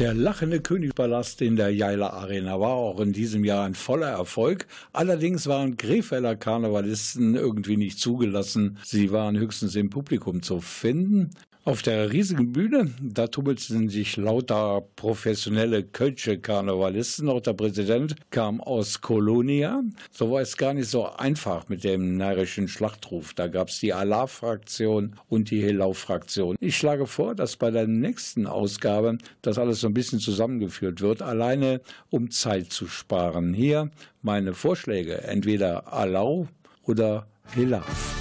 Der 0.00 0.14
lachende 0.14 0.62
Königspalast 0.62 1.42
in 1.42 1.56
der 1.56 1.74
Jaila 1.74 2.08
Arena 2.08 2.58
war 2.58 2.70
auch 2.70 3.00
in 3.00 3.12
diesem 3.12 3.44
Jahr 3.44 3.66
ein 3.66 3.74
voller 3.74 4.08
Erfolg. 4.08 4.66
Allerdings 4.94 5.46
waren 5.46 5.76
Krefelder 5.76 6.36
Karnevalisten 6.36 7.34
irgendwie 7.34 7.76
nicht 7.76 7.98
zugelassen. 7.98 8.78
Sie 8.82 9.12
waren 9.12 9.36
höchstens 9.36 9.76
im 9.76 9.90
Publikum 9.90 10.40
zu 10.40 10.62
finden. 10.62 11.32
Auf 11.62 11.82
der 11.82 12.10
riesigen 12.10 12.52
Bühne, 12.52 12.90
da 13.02 13.26
tummelten 13.26 13.90
sich 13.90 14.16
lauter 14.16 14.82
professionelle 14.96 15.82
Kölsche 15.82 16.38
Karnevalisten. 16.38 17.28
Auch 17.28 17.42
der 17.42 17.52
Präsident 17.52 18.16
kam 18.30 18.62
aus 18.62 19.02
Kolonia. 19.02 19.82
So 20.10 20.30
war 20.30 20.40
es 20.40 20.56
gar 20.56 20.72
nicht 20.72 20.88
so 20.88 21.10
einfach 21.10 21.68
mit 21.68 21.84
dem 21.84 22.16
närrischen 22.16 22.66
Schlachtruf. 22.66 23.34
Da 23.34 23.46
gab 23.48 23.68
es 23.68 23.78
die 23.78 23.92
Allah-Fraktion 23.92 25.16
und 25.28 25.50
die 25.50 25.62
Helau-Fraktion. 25.62 26.56
Ich 26.60 26.78
schlage 26.78 27.06
vor, 27.06 27.34
dass 27.34 27.56
bei 27.56 27.70
der 27.70 27.86
nächsten 27.86 28.46
Ausgabe 28.46 29.18
das 29.42 29.58
alles 29.58 29.80
so 29.80 29.88
ein 29.88 29.94
bisschen 29.94 30.18
zusammengeführt 30.18 31.02
wird, 31.02 31.20
alleine 31.20 31.82
um 32.08 32.30
Zeit 32.30 32.72
zu 32.72 32.86
sparen. 32.86 33.52
Hier 33.52 33.90
meine 34.22 34.54
Vorschläge, 34.54 35.24
entweder 35.24 35.92
Alau 35.92 36.48
oder 36.84 37.26
Hilaf. 37.52 38.19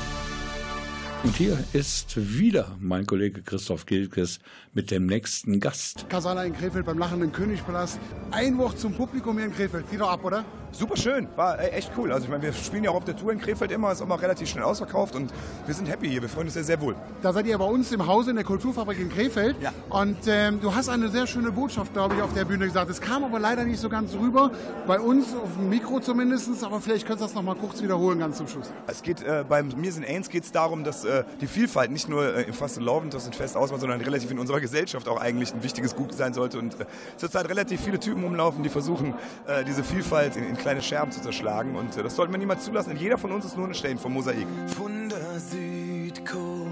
Und 1.23 1.35
hier 1.35 1.61
ist 1.73 2.15
wieder 2.15 2.77
mein 2.79 3.05
Kollege 3.05 3.41
Christoph 3.41 3.85
Gilkes 3.85 4.39
mit 4.79 4.91
dem 4.91 5.07
nächsten 5.07 5.59
Gast. 5.59 6.05
Kasala 6.07 6.45
in 6.45 6.53
Krefeld 6.53 6.85
beim 6.85 6.97
lachenden 6.97 7.33
Königspalast. 7.33 7.99
Ein 8.31 8.57
Wort 8.57 8.79
zum 8.79 8.93
Publikum 8.93 9.35
hier 9.35 9.47
in 9.47 9.53
Krefeld. 9.53 9.91
Geht 9.91 9.99
doch 9.99 10.09
ab, 10.09 10.23
oder? 10.23 10.45
Super 10.71 10.97
schön, 10.97 11.27
war 11.35 11.59
echt 11.59 11.91
cool. 11.97 12.11
Also 12.11 12.25
ich 12.25 12.29
meine, 12.29 12.43
wir 12.43 12.53
spielen 12.53 12.83
ja 12.83 12.91
auch 12.91 12.95
auf 12.95 13.05
der 13.05 13.17
Tour 13.17 13.31
in 13.31 13.39
Krefeld 13.39 13.71
immer, 13.71 13.91
ist 13.91 14.01
immer 14.01 14.21
relativ 14.21 14.47
schnell 14.49 14.63
ausverkauft 14.63 15.15
und 15.15 15.33
wir 15.65 15.73
sind 15.73 15.89
happy 15.89 16.07
hier, 16.07 16.21
wir 16.21 16.29
freuen 16.29 16.45
uns 16.45 16.53
sehr, 16.53 16.63
sehr 16.63 16.79
wohl. 16.79 16.95
Da 17.23 17.33
seid 17.33 17.47
ihr 17.47 17.57
bei 17.57 17.65
uns 17.65 17.91
im 17.91 18.05
Hause 18.05 18.29
in 18.29 18.35
der 18.35 18.45
Kulturfabrik 18.45 18.99
in 18.99 19.09
Krefeld. 19.09 19.55
Ja. 19.61 19.73
Und 19.89 20.17
ähm, 20.27 20.59
du 20.61 20.75
hast 20.75 20.87
eine 20.89 21.09
sehr 21.09 21.25
schöne 21.25 21.51
Botschaft, 21.51 21.93
glaube 21.93 22.15
ich, 22.15 22.21
auf 22.21 22.33
der 22.33 22.45
Bühne 22.45 22.65
gesagt. 22.65 22.89
Es 22.91 23.01
kam 23.01 23.23
aber 23.23 23.39
leider 23.39 23.63
nicht 23.63 23.79
so 23.79 23.89
ganz 23.89 24.13
rüber, 24.13 24.51
bei 24.85 24.99
uns 24.99 25.33
auf 25.35 25.55
dem 25.57 25.69
Mikro 25.69 25.99
zumindest. 26.01 26.63
Aber 26.63 26.79
vielleicht 26.79 27.07
könntest 27.07 27.21
du 27.21 27.25
das 27.25 27.35
noch 27.35 27.43
mal 27.43 27.55
kurz 27.55 27.81
wiederholen, 27.81 28.19
ganz 28.19 28.37
zum 28.37 28.47
Schluss. 28.47 28.71
Es 28.85 29.01
geht 29.01 29.23
äh, 29.23 29.43
beim 29.49 29.69
Mir 29.75 29.91
sind 29.91 30.07
Ains 30.07 30.29
geht 30.29 30.43
es 30.43 30.51
darum, 30.51 30.83
dass 30.83 31.03
äh, 31.03 31.23
die 31.41 31.47
Vielfalt 31.47 31.89
nicht 31.89 32.09
nur 32.09 32.35
äh, 32.35 32.43
im 32.43 32.53
Fastelovend 32.53 33.13
das 33.13 33.25
ein 33.25 33.33
Fest 33.33 33.57
ausmacht, 33.57 33.81
sondern 33.81 34.01
relativ 34.01 34.29
in 34.29 34.37
unserer 34.37 34.59
Gesellschaft 34.59 34.68
auch 35.07 35.19
eigentlich 35.19 35.53
ein 35.53 35.63
wichtiges 35.63 35.95
Gut 35.95 36.13
sein 36.13 36.33
sollte. 36.33 36.59
Und 36.59 36.79
äh, 36.79 36.85
zurzeit 37.17 37.49
relativ 37.49 37.81
viele 37.81 37.99
Typen 37.99 38.23
rumlaufen, 38.23 38.63
die 38.63 38.69
versuchen, 38.69 39.13
äh, 39.47 39.63
diese 39.63 39.83
Vielfalt 39.83 40.35
in, 40.35 40.43
in 40.43 40.57
kleine 40.57 40.81
Scherben 40.81 41.11
zu 41.11 41.21
zerschlagen. 41.21 41.75
Und 41.75 41.97
äh, 41.97 42.03
das 42.03 42.15
sollten 42.15 42.33
wir 42.33 42.39
niemals 42.39 42.63
zulassen. 42.63 42.89
Denn 42.89 42.99
jeder 42.99 43.17
von 43.17 43.31
uns 43.31 43.45
ist 43.45 43.57
nur 43.57 43.67
ein 43.67 43.73
Stein 43.73 43.97
vom 43.97 44.13
Mosaik. 44.13 44.47
Von 44.75 45.09
der 45.09 45.39
Südkurve 45.39 46.69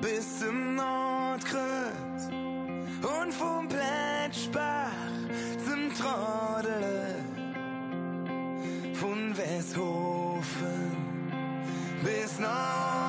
bis 0.00 0.40
zum 0.40 0.76
Nordkreuz 0.76 2.28
und 3.02 3.32
vom 3.32 3.68
Plätschbach 3.68 4.90
zum 5.64 5.94
Trodele, 5.94 7.14
von 8.94 9.36
Westhofen 9.36 10.98
bis 12.04 12.38
nach 12.38 13.07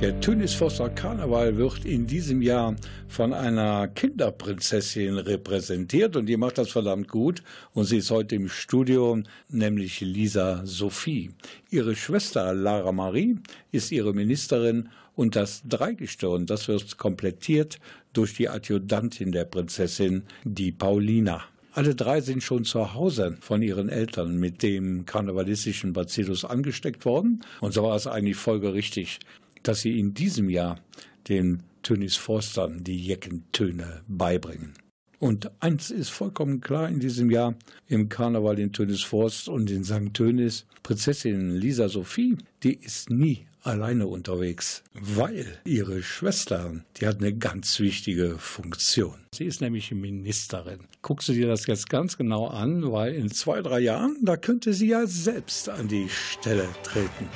Der 0.00 0.18
Tönisfosser 0.18 0.88
Karneval 0.88 1.58
wird 1.58 1.84
in 1.84 2.06
diesem 2.06 2.40
Jahr 2.40 2.74
von 3.06 3.34
einer 3.34 3.86
Kinderprinzessin 3.86 5.18
repräsentiert 5.18 6.16
und 6.16 6.24
die 6.24 6.38
macht 6.38 6.56
das 6.56 6.70
verdammt 6.70 7.08
gut. 7.08 7.42
Und 7.74 7.84
sie 7.84 7.98
ist 7.98 8.10
heute 8.10 8.34
im 8.36 8.48
Studio, 8.48 9.22
nämlich 9.50 10.00
Lisa 10.00 10.62
Sophie. 10.64 11.32
Ihre 11.70 11.94
Schwester 11.94 12.54
Lara 12.54 12.92
Marie 12.92 13.40
ist 13.72 13.92
ihre 13.92 14.14
Ministerin 14.14 14.88
und 15.16 15.36
das 15.36 15.64
Dreigestirn, 15.68 16.46
das 16.46 16.66
wird 16.66 16.96
komplettiert 16.96 17.78
durch 18.14 18.32
die 18.32 18.48
Adjutantin 18.48 19.32
der 19.32 19.44
Prinzessin, 19.44 20.22
die 20.44 20.72
Paulina. 20.72 21.42
Alle 21.72 21.94
drei 21.94 22.20
sind 22.20 22.42
schon 22.42 22.64
zu 22.64 22.94
Hause 22.94 23.36
von 23.40 23.62
ihren 23.62 23.88
Eltern 23.88 24.38
mit 24.38 24.64
dem 24.64 25.06
karnevalistischen 25.06 25.92
Bacillus 25.92 26.44
angesteckt 26.44 27.04
worden. 27.04 27.44
Und 27.60 27.72
so 27.72 27.84
war 27.84 27.94
es 27.94 28.08
eigentlich 28.08 28.36
folgerichtig, 28.36 29.20
dass 29.62 29.80
sie 29.80 29.98
in 29.98 30.14
diesem 30.14 30.48
Jahr 30.48 30.80
den 31.28 31.62
Tönis 31.82 32.16
Forstern 32.16 32.84
die 32.84 32.98
Jeckentöne 32.98 34.02
beibringen. 34.08 34.74
Und 35.18 35.50
eins 35.60 35.90
ist 35.90 36.08
vollkommen 36.08 36.62
klar 36.62 36.88
in 36.88 36.98
diesem 36.98 37.30
Jahr 37.30 37.54
im 37.88 38.08
Karneval 38.08 38.58
in 38.58 38.72
Tönisforst 38.72 39.48
und 39.48 39.70
in 39.70 39.84
St. 39.84 40.14
Tönis. 40.14 40.64
Prinzessin 40.82 41.50
Lisa 41.50 41.90
Sophie, 41.90 42.38
die 42.62 42.74
ist 42.74 43.10
nie 43.10 43.44
alleine 43.62 44.06
unterwegs, 44.06 44.82
weil 44.94 45.58
ihre 45.64 46.02
Schwester, 46.02 46.72
die 46.96 47.06
hat 47.06 47.18
eine 47.18 47.34
ganz 47.34 47.78
wichtige 47.80 48.38
Funktion. 48.38 49.19
Sie 49.32 49.44
ist 49.44 49.60
nämlich 49.60 49.92
Ministerin. 49.92 50.88
Guckst 51.02 51.28
du 51.28 51.32
dir 51.32 51.46
das 51.46 51.64
jetzt 51.68 51.88
ganz 51.88 52.18
genau 52.18 52.48
an, 52.48 52.90
weil 52.90 53.14
in 53.14 53.30
zwei, 53.30 53.62
drei 53.62 53.78
Jahren, 53.78 54.16
da 54.22 54.36
könnte 54.36 54.74
sie 54.74 54.88
ja 54.88 55.06
selbst 55.06 55.68
an 55.68 55.86
die 55.86 56.08
Stelle 56.08 56.68
treten. 56.82 57.28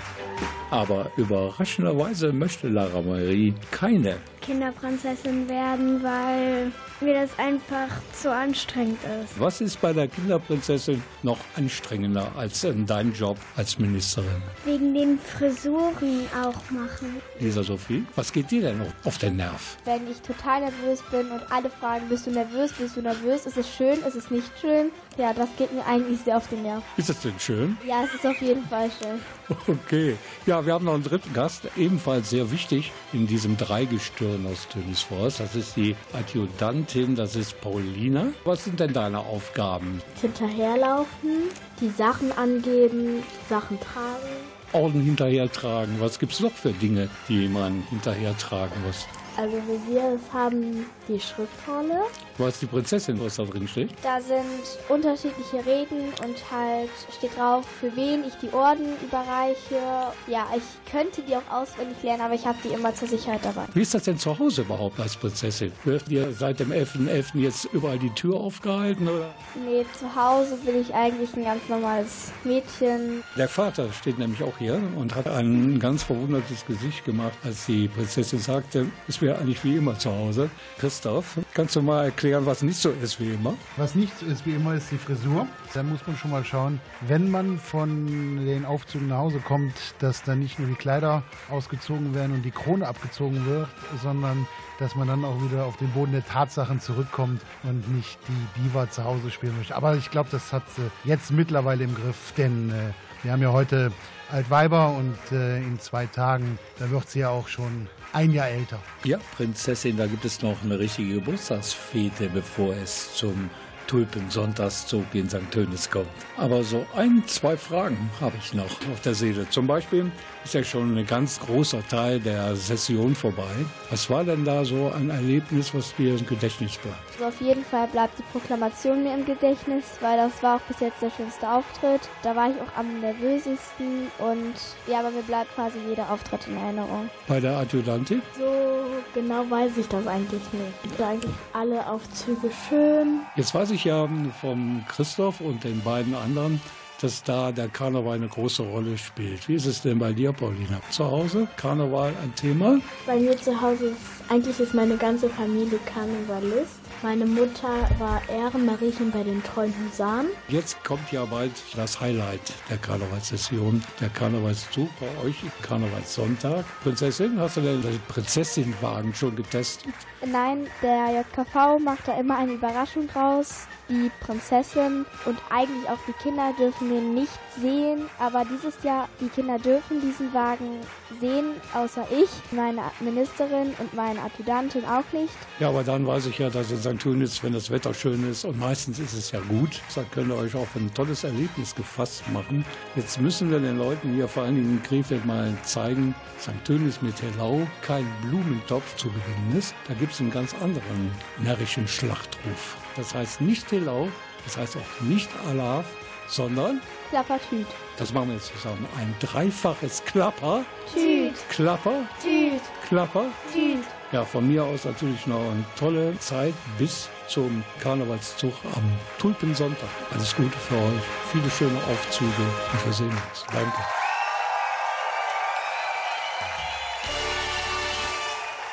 Aber 0.73 1.13
überraschenderweise 1.17 2.33
möchte 2.33 2.69
Lara 2.69 3.01
Marie 3.01 3.55
keine. 3.71 4.17
Kinderprinzessin 4.41 5.49
werden, 5.49 6.03
weil 6.03 6.73
mir 7.01 7.15
das 7.15 7.39
einfach 7.39 7.89
zu 8.13 8.31
anstrengend 8.31 8.99
ist. 9.23 9.39
Was 9.41 9.61
ist 9.61 9.81
bei 9.81 9.93
der 9.93 10.09
Kinderprinzessin 10.09 11.03
noch 11.23 11.39
anstrengender 11.57 12.31
als 12.37 12.63
in 12.65 12.85
deinem 12.85 13.15
Job 13.15 13.39
als 13.57 13.79
Ministerin? 13.79 14.43
Wegen 14.65 14.93
den 14.93 15.19
Frisuren 15.19 16.27
auch 16.43 16.71
machen. 16.71 17.23
Lisa 17.41 17.63
Sophie, 17.63 18.05
was 18.17 18.33
geht 18.33 18.51
dir 18.51 18.63
denn 18.63 18.83
auf 19.05 19.17
den 19.19 19.37
Nerv? 19.37 19.79
Wenn 19.85 20.11
ich 20.11 20.21
total 20.21 20.61
nervös 20.61 21.03
bin 21.11 21.31
und 21.31 21.41
alle 21.51 21.71
fragen, 21.85 22.09
bist 22.09 22.27
du 22.27 22.31
nervös, 22.31 22.73
bist 22.73 22.97
du 22.97 23.03
nervös, 23.03 23.45
ist 23.45 23.59
es 23.59 23.69
schön, 23.69 23.99
ist 24.05 24.15
es 24.15 24.31
nicht 24.31 24.51
schön? 24.59 24.91
Ja, 25.19 25.35
das 25.35 25.51
geht 25.59 25.71
mir 25.71 25.85
eigentlich 25.85 26.19
sehr 26.21 26.39
auf 26.39 26.49
den 26.49 26.63
Nerv. 26.63 26.83
Ist 26.97 27.11
das 27.11 27.21
denn 27.21 27.39
schön? 27.39 27.77
Ja, 27.87 28.05
es 28.05 28.15
ist 28.15 28.27
auf 28.27 28.41
jeden 28.41 28.67
Fall 28.69 28.91
schön. 28.91 29.21
Okay. 29.69 30.17
Ja, 30.47 30.65
wir 30.65 30.73
haben 30.73 30.87
noch 30.87 30.95
einen 30.95 31.03
dritten 31.03 31.35
Gast, 31.35 31.69
ebenfalls 31.77 32.31
sehr 32.31 32.51
wichtig 32.51 32.91
in 33.13 33.27
diesem 33.27 33.59
Dreigestirn 33.59 34.47
aus 34.51 34.67
Tönisforst. 34.69 35.41
Das 35.41 35.55
ist 35.55 35.77
die 35.77 35.95
Adjutantin, 36.15 37.17
das 37.17 37.37
ist 37.37 37.61
Paulina. 37.61 38.29
Was 38.45 38.65
sind 38.65 38.81
denn 38.81 38.95
deine 38.95 39.19
Aufgaben? 39.19 40.01
Hinterherlaufen, 40.23 41.51
die 41.83 41.91
Sachen 41.91 42.33
angeben, 42.33 43.23
Sachen 43.51 43.79
tragen. 43.79 44.54
Orden 44.75 45.01
hinterhertragen. 45.01 46.01
Was 46.01 46.19
gibt's 46.19 46.41
noch 46.41 46.53
für 46.53 46.73
Dinge, 46.73 47.09
die 47.29 47.49
man 47.49 47.85
hinterhertragen 47.91 48.83
muss? 48.85 49.07
Also 49.37 49.57
wir 49.89 50.19
haben 50.33 50.87
die 51.09 51.19
Schriftrolle. 51.19 52.03
Was 52.39 52.61
die 52.61 52.67
Prinzessin, 52.67 53.19
was 53.21 53.37
da 53.37 53.45
drin 53.45 53.67
steht? 53.67 53.91
Da 54.03 54.21
sind 54.21 54.45
unterschiedliche 54.89 55.57
Reden 55.67 56.13
und 56.25 56.37
halt 56.53 56.91
steht 57.17 57.37
drauf, 57.37 57.65
für 57.81 57.95
wen 57.97 58.25
ich 58.25 58.35
die 58.35 58.53
Orden 58.55 58.87
überreiche. 59.03 59.81
Ja, 60.29 60.47
ich 60.57 60.63
könnte 60.91 61.23
die 61.23 61.35
auch 61.35 61.51
auswendig 61.51 62.01
lernen, 62.03 62.23
aber 62.23 62.35
ich 62.35 62.47
habe 62.47 62.59
die 62.63 62.69
immer 62.69 62.95
zur 62.95 63.09
Sicherheit 63.09 63.41
dabei. 63.43 63.65
Wie 63.75 63.83
ist 63.83 63.95
das 63.95 64.05
denn 64.05 64.19
zu 64.19 64.39
Hause 64.39 64.63
überhaupt 64.63 65.01
als 65.01 65.17
Prinzessin? 65.17 65.73
Wird 65.85 66.09
dir 66.09 66.33
seit 66.33 66.61
dem 66.61 66.71
11.11. 66.71 67.39
jetzt 67.41 67.65
überall 67.73 67.99
die 67.99 68.11
Tür 68.11 68.37
aufgehalten? 68.37 69.09
Oder? 69.09 69.35
Nee, 69.65 69.85
zu 69.99 70.15
Hause 70.15 70.57
bin 70.65 70.81
ich 70.81 70.95
eigentlich 70.95 71.35
ein 71.37 71.45
ganz 71.45 71.69
normales 71.69 72.33
Mädchen. 72.45 73.25
Der 73.37 73.49
Vater 73.49 73.93
steht 73.93 74.19
nämlich 74.19 74.43
auch 74.45 74.57
hier 74.59 74.64
und 74.73 75.15
hat 75.15 75.29
ein 75.29 75.79
ganz 75.79 76.03
verwundertes 76.03 76.67
Gesicht 76.67 77.05
gemacht, 77.05 77.35
als 77.45 77.67
die 77.67 77.89
Prinzessin 77.89 78.39
sagte, 78.39 78.87
es 79.09 79.21
wäre 79.21 79.39
eigentlich 79.39 79.63
wie 79.65 79.77
immer 79.77 79.99
zu 79.99 80.11
Hause. 80.11 80.51
Christoph, 80.79 81.39
kannst 81.53 81.77
du 81.77 81.83
mal 81.83 82.05
erklären, 82.05 82.47
was 82.47 82.63
nicht 82.63 82.79
so 82.79 82.91
ist 82.91 83.21
wie 83.21 83.33
immer? 83.33 83.55
Was 83.77 83.95
nicht 83.95 84.19
so 84.19 84.27
ist 84.27 84.47
wie 84.47 84.53
immer, 84.53 84.75
ist 84.75 84.91
die 84.91 84.99
Frisur. 84.99 85.47
Da 85.73 85.83
muss 85.83 86.07
man 86.07 86.17
schon 86.17 86.31
mal 86.31 86.45
schauen, 86.45 86.81
wenn 87.07 87.31
man 87.31 87.59
von 87.59 88.45
den 88.45 88.65
Aufzügen 88.65 89.09
nach 89.09 89.19
Hause 89.19 89.41
kommt, 89.41 89.75
dass 89.99 90.23
dann 90.23 90.39
nicht 90.39 90.59
nur 90.59 90.69
die 90.69 90.75
Kleider 90.75 91.23
ausgezogen 91.51 92.15
werden 92.15 92.35
und 92.35 92.43
die 92.43 92.51
Krone 92.51 92.87
abgezogen 92.87 93.47
wird, 93.47 93.69
sondern 94.03 94.47
dass 94.79 94.95
man 94.95 95.09
dann 95.09 95.25
auch 95.25 95.41
wieder 95.43 95.67
auf 95.67 95.77
den 95.77 95.91
Boden 95.91 96.13
der 96.13 96.27
Tatsachen 96.27 96.81
zurückkommt 96.81 97.43
und 97.63 97.95
nicht 97.95 98.19
die 98.29 98.63
Diva 98.63 98.91
zu 98.91 99.05
Hause 99.05 99.31
spielen 99.31 99.57
möchte. 99.57 99.77
Aber 99.77 99.97
ich 99.97 100.11
glaube, 100.11 100.29
das 100.33 100.53
hat 100.53 100.65
sie 100.75 100.91
jetzt 101.05 101.31
mittlerweile 101.31 101.85
im 101.85 101.95
Griff, 101.95 102.33
denn 102.37 102.71
äh, 102.71 102.93
wir 103.23 103.33
haben 103.33 103.43
ja 103.43 103.53
heute 103.53 103.93
Altweiber 104.31 104.95
und 104.97 105.17
äh, 105.33 105.59
in 105.59 105.79
zwei 105.81 106.07
Tagen, 106.07 106.59
da 106.79 106.91
wird 106.91 107.09
sie 107.09 107.21
ja 107.21 107.31
auch 107.31 107.49
schon 107.49 107.89
ein 108.13 108.33
Jahr 108.33 108.49
älter. 108.49 108.79
Ja, 109.05 109.19
Prinzessin, 109.37 109.97
da 109.97 110.07
gibt 110.07 110.25
es 110.25 110.43
noch 110.43 110.63
eine 110.63 110.79
richtige 110.79 111.15
Geburtstagsfete, 111.15 112.29
bevor 112.29 112.75
es 112.75 113.15
zum 113.15 113.51
Tulpensonntagszug 113.87 115.05
in 115.15 115.29
St. 115.29 115.51
Tönis 115.51 115.91
kommt. 115.91 116.09
Aber 116.37 116.65
so 116.65 116.87
ein, 116.97 117.23
zwei 117.27 117.57
Fragen 117.57 118.11
habe 118.21 118.37
ich 118.39 118.55
noch 118.55 118.71
auf 118.93 119.01
der 119.05 119.15
Seele. 119.15 119.49
Zum 119.51 119.67
Beispiel 119.67 120.11
ist 120.45 120.55
ja 120.55 120.63
schon 120.63 120.97
ein 120.97 121.07
ganz 121.07 121.41
großer 121.41 121.87
Teil 121.89 122.21
der 122.21 122.55
Session 122.55 123.15
vorbei. 123.15 123.55
Was 123.91 124.11
war 124.11 124.25
denn 124.25 124.45
da 124.45 124.65
so 124.65 124.93
ein 124.95 125.11
Erlebnis, 125.11 125.75
was 125.75 125.95
dir 125.97 126.17
im 126.19 126.27
Gedächtnis 126.27 126.77
bleibt? 126.77 126.99
Also 127.15 127.27
auf 127.27 127.41
jeden 127.41 127.65
Fall 127.65 127.89
bleibt 127.89 128.19
die 128.19 128.23
Proklamation 128.33 129.03
mir 129.03 129.15
im 129.15 129.25
Gedächtnis, 129.25 129.85
weil 130.01 130.17
das 130.17 130.43
war 130.43 130.57
auch 130.57 130.61
bis 130.63 130.81
jetzt 130.81 131.01
der 131.01 131.11
schönste 131.11 131.49
Auftritt. 131.49 132.03
Da 132.23 132.37
war 132.37 132.51
ich 132.51 132.57
auch 132.57 132.79
am 132.79 133.01
nervösesten 133.01 134.09
und 134.19 134.55
ja, 134.87 135.01
aber 135.01 135.11
mir 135.11 135.23
bleibt 135.23 135.55
quasi 135.55 135.79
jeder 135.89 136.11
Auftritt 136.11 136.47
in 136.47 136.57
Erinnerung. 136.57 137.09
Bei 137.27 137.41
der 137.41 137.57
Adjutantin? 137.57 138.21
So 138.37 138.85
genau 139.15 139.49
weiß 139.49 139.77
ich 139.79 139.89
das 139.89 140.07
eigentlich 140.07 140.43
nicht. 140.53 140.95
Ich 140.99 141.05
eigentlich 141.05 141.35
alle 141.53 141.87
Aufzüge 141.87 142.51
schön. 142.69 143.21
Jetzt 143.37 143.55
weiß 143.55 143.71
ich 143.71 143.85
ja 143.85 144.09
vom 144.41 144.85
Christoph 144.89 145.41
und 145.41 145.65
den 145.65 145.81
beiden 145.83 146.15
anderen, 146.15 146.61
dass 147.05 147.23
da 147.23 147.53
der 147.53 147.69
Karneval 147.69 148.17
eine 148.17 148.29
große 148.29 148.63
Rolle 148.63 148.97
spielt. 148.97 149.47
Wie 149.47 149.57
ist 149.57 149.67
es 149.67 149.83
denn 149.83 149.99
bei 149.99 150.15
dir, 150.15 150.33
Paulina? 150.33 150.81
Zu 150.89 151.05
Hause? 151.05 151.47
Karneval 151.59 152.15
ein 152.23 152.35
Thema? 152.35 152.79
Bei 153.05 153.17
mir 153.17 153.37
zu 153.37 153.61
Hause 153.61 153.89
ist 153.89 154.15
eigentlich 154.31 154.59
ist 154.59 154.73
meine 154.73 154.97
ganze 154.97 155.29
Familie 155.29 155.79
Karnevalist. 155.85 156.81
Meine 157.03 157.27
Mutter 157.27 157.87
war 157.99 158.23
Ehrenmariechen 158.31 159.11
bei 159.11 159.23
den 159.23 159.43
Treuen 159.43 159.75
Husaren. 159.85 160.29
Jetzt 160.49 160.83
kommt 160.83 161.13
ja 161.13 161.27
bald 161.27 161.53
das 161.77 162.01
Highlight 162.01 162.41
der 162.71 162.79
Karnevalssession, 162.79 163.85
der 164.01 164.09
Karnevalszug 164.09 164.89
bei 164.99 165.29
euch, 165.29 165.37
Karnevalssonntag. 165.61 166.65
Prinzessin, 166.83 167.39
hast 167.39 167.59
du 167.59 167.61
denn 167.61 167.83
den 167.83 168.01
Prinzessinwagen 168.09 169.15
schon 169.15 169.37
getestet? 169.37 169.93
Nein, 170.25 170.69
der 170.81 171.23
JKV 171.37 171.79
macht 171.79 172.09
da 172.09 172.19
immer 172.19 172.39
eine 172.39 172.53
Überraschung 172.53 173.07
draus. 173.09 173.67
Die 173.89 174.11
Prinzessin 174.21 175.05
und 175.27 175.39
eigentlich 175.51 175.89
auch 175.91 175.99
die 176.09 176.15
Kinder 176.15 176.55
dürfen 176.59 176.89
den 176.89 177.13
nicht 177.13 177.39
sehen, 177.61 178.09
aber 178.19 178.45
dieses 178.45 178.83
Jahr, 178.83 179.09
die 179.21 179.29
Kinder 179.29 179.59
dürfen 179.59 180.01
diesen 180.01 180.33
Wagen 180.33 180.81
sehen, 181.21 181.53
außer 181.75 182.07
ich, 182.11 182.31
meine 182.51 182.81
Ministerin 183.01 183.75
und 183.79 183.93
meine 183.93 184.21
Adjutantin 184.23 184.85
auch 184.87 185.05
nicht. 185.13 185.35
Ja, 185.59 185.69
aber 185.69 185.85
dann 185.85 186.07
weiß 186.07 186.27
ich 186.27 186.39
ja, 186.39 186.49
dass 186.49 186.71
in 186.71 186.79
St. 186.79 186.99
Tönitz, 186.99 187.43
wenn 187.43 187.53
das 187.53 187.71
Wetter 187.71 187.93
schön 187.93 188.31
ist 188.31 188.47
und 188.47 188.59
meistens 188.59 188.99
ist 188.99 189.13
es 189.13 189.33
ja 189.33 189.41
gut, 189.41 189.83
dann 189.95 190.11
könnt 190.11 190.31
ihr 190.31 190.37
euch 190.37 190.55
auf 190.55 190.75
ein 190.77 190.93
tolles 190.95 191.25
Erlebnis 191.25 191.75
gefasst 191.75 192.25
machen. 192.33 192.65
Jetzt 192.97 193.21
müssen 193.21 193.51
wir 193.51 193.61
den 193.61 193.77
Leuten 193.77 194.15
hier 194.15 194.29
vor 194.29 194.45
allen 194.45 194.57
Dingen 194.57 194.79
in 194.79 194.83
Krefeld 194.83 195.27
mal 195.27 195.53
zeigen, 195.63 196.15
St. 196.41 196.53
Tönitz 196.65 197.03
mit 197.03 197.21
Hellau 197.21 197.67
kein 197.83 198.07
Blumentopf 198.23 198.97
zu 198.97 199.09
gewinnen 199.09 199.57
ist. 199.59 199.75
Da 199.89 199.95
gibt 199.95 200.13
es 200.13 200.21
einen 200.21 200.31
ganz 200.31 200.55
anderen 200.55 201.11
närrischen 201.43 201.87
Schlachtruf. 201.87 202.77
Das 202.97 203.15
heißt 203.15 203.41
nicht 203.41 203.71
Hellau, 203.73 204.09
das 204.45 204.57
heißt 204.57 204.77
auch 204.77 205.01
nicht 205.03 205.29
Alaf, 205.49 205.85
sondern 206.29 206.81
Klappertüt. 207.11 207.67
das 207.99 208.13
machen 208.13 208.29
wir 208.29 208.35
jetzt 208.37 208.53
zusammen. 208.55 208.87
Ein 208.99 209.15
dreifaches 209.21 210.03
Klapper, 210.05 210.65
Tüt. 210.93 211.35
Klapper, 211.49 212.05
Tüt. 212.23 212.61
Klapper. 212.89 213.27
Tüt. 213.53 213.85
Ja, 214.13 214.25
von 214.25 214.47
mir 214.47 214.65
aus 214.65 214.85
natürlich 214.85 215.27
noch 215.27 215.41
eine 215.41 215.65
tolle 215.79 216.17
Zeit 216.21 216.55
bis 216.79 217.09
zum 217.27 217.65
Karnevalszug 217.81 218.53
am 218.77 218.83
Tulpensonntag. 219.19 219.89
Alles 220.13 220.35
Gute 220.37 220.57
für 220.59 220.77
euch, 220.77 221.03
viele 221.33 221.51
schöne 221.51 221.79
Aufzüge 221.91 222.31
und 222.73 222.87
wir 222.87 222.93
sehen 222.93 223.09
uns. 223.11 223.45
Danke. 223.53 224.04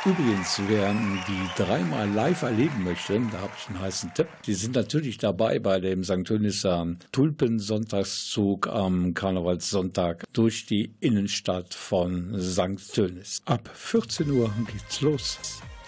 Übrigens, 0.03 0.59
wer 0.67 0.95
die 1.27 1.61
dreimal 1.63 2.09
live 2.09 2.41
erleben 2.41 2.83
möchte, 2.83 3.21
da 3.31 3.37
habe 3.37 3.51
ich 3.55 3.69
einen 3.69 3.81
heißen 3.81 4.11
Tipp. 4.15 4.27
Die 4.47 4.55
sind 4.55 4.73
natürlich 4.73 5.19
dabei 5.19 5.59
bei 5.59 5.79
dem 5.79 6.03
St. 6.03 6.25
Tönisser 6.25 6.95
Tulpensonntagszug 7.11 8.65
am 8.65 9.13
Karnevalssonntag 9.13 10.23
durch 10.33 10.65
die 10.65 10.95
Innenstadt 11.01 11.75
von 11.75 12.35
St. 12.41 12.95
Tönis. 12.95 13.43
Ab 13.45 13.69
14 13.75 14.31
Uhr 14.31 14.51
geht's 14.71 15.01
los. 15.01 15.37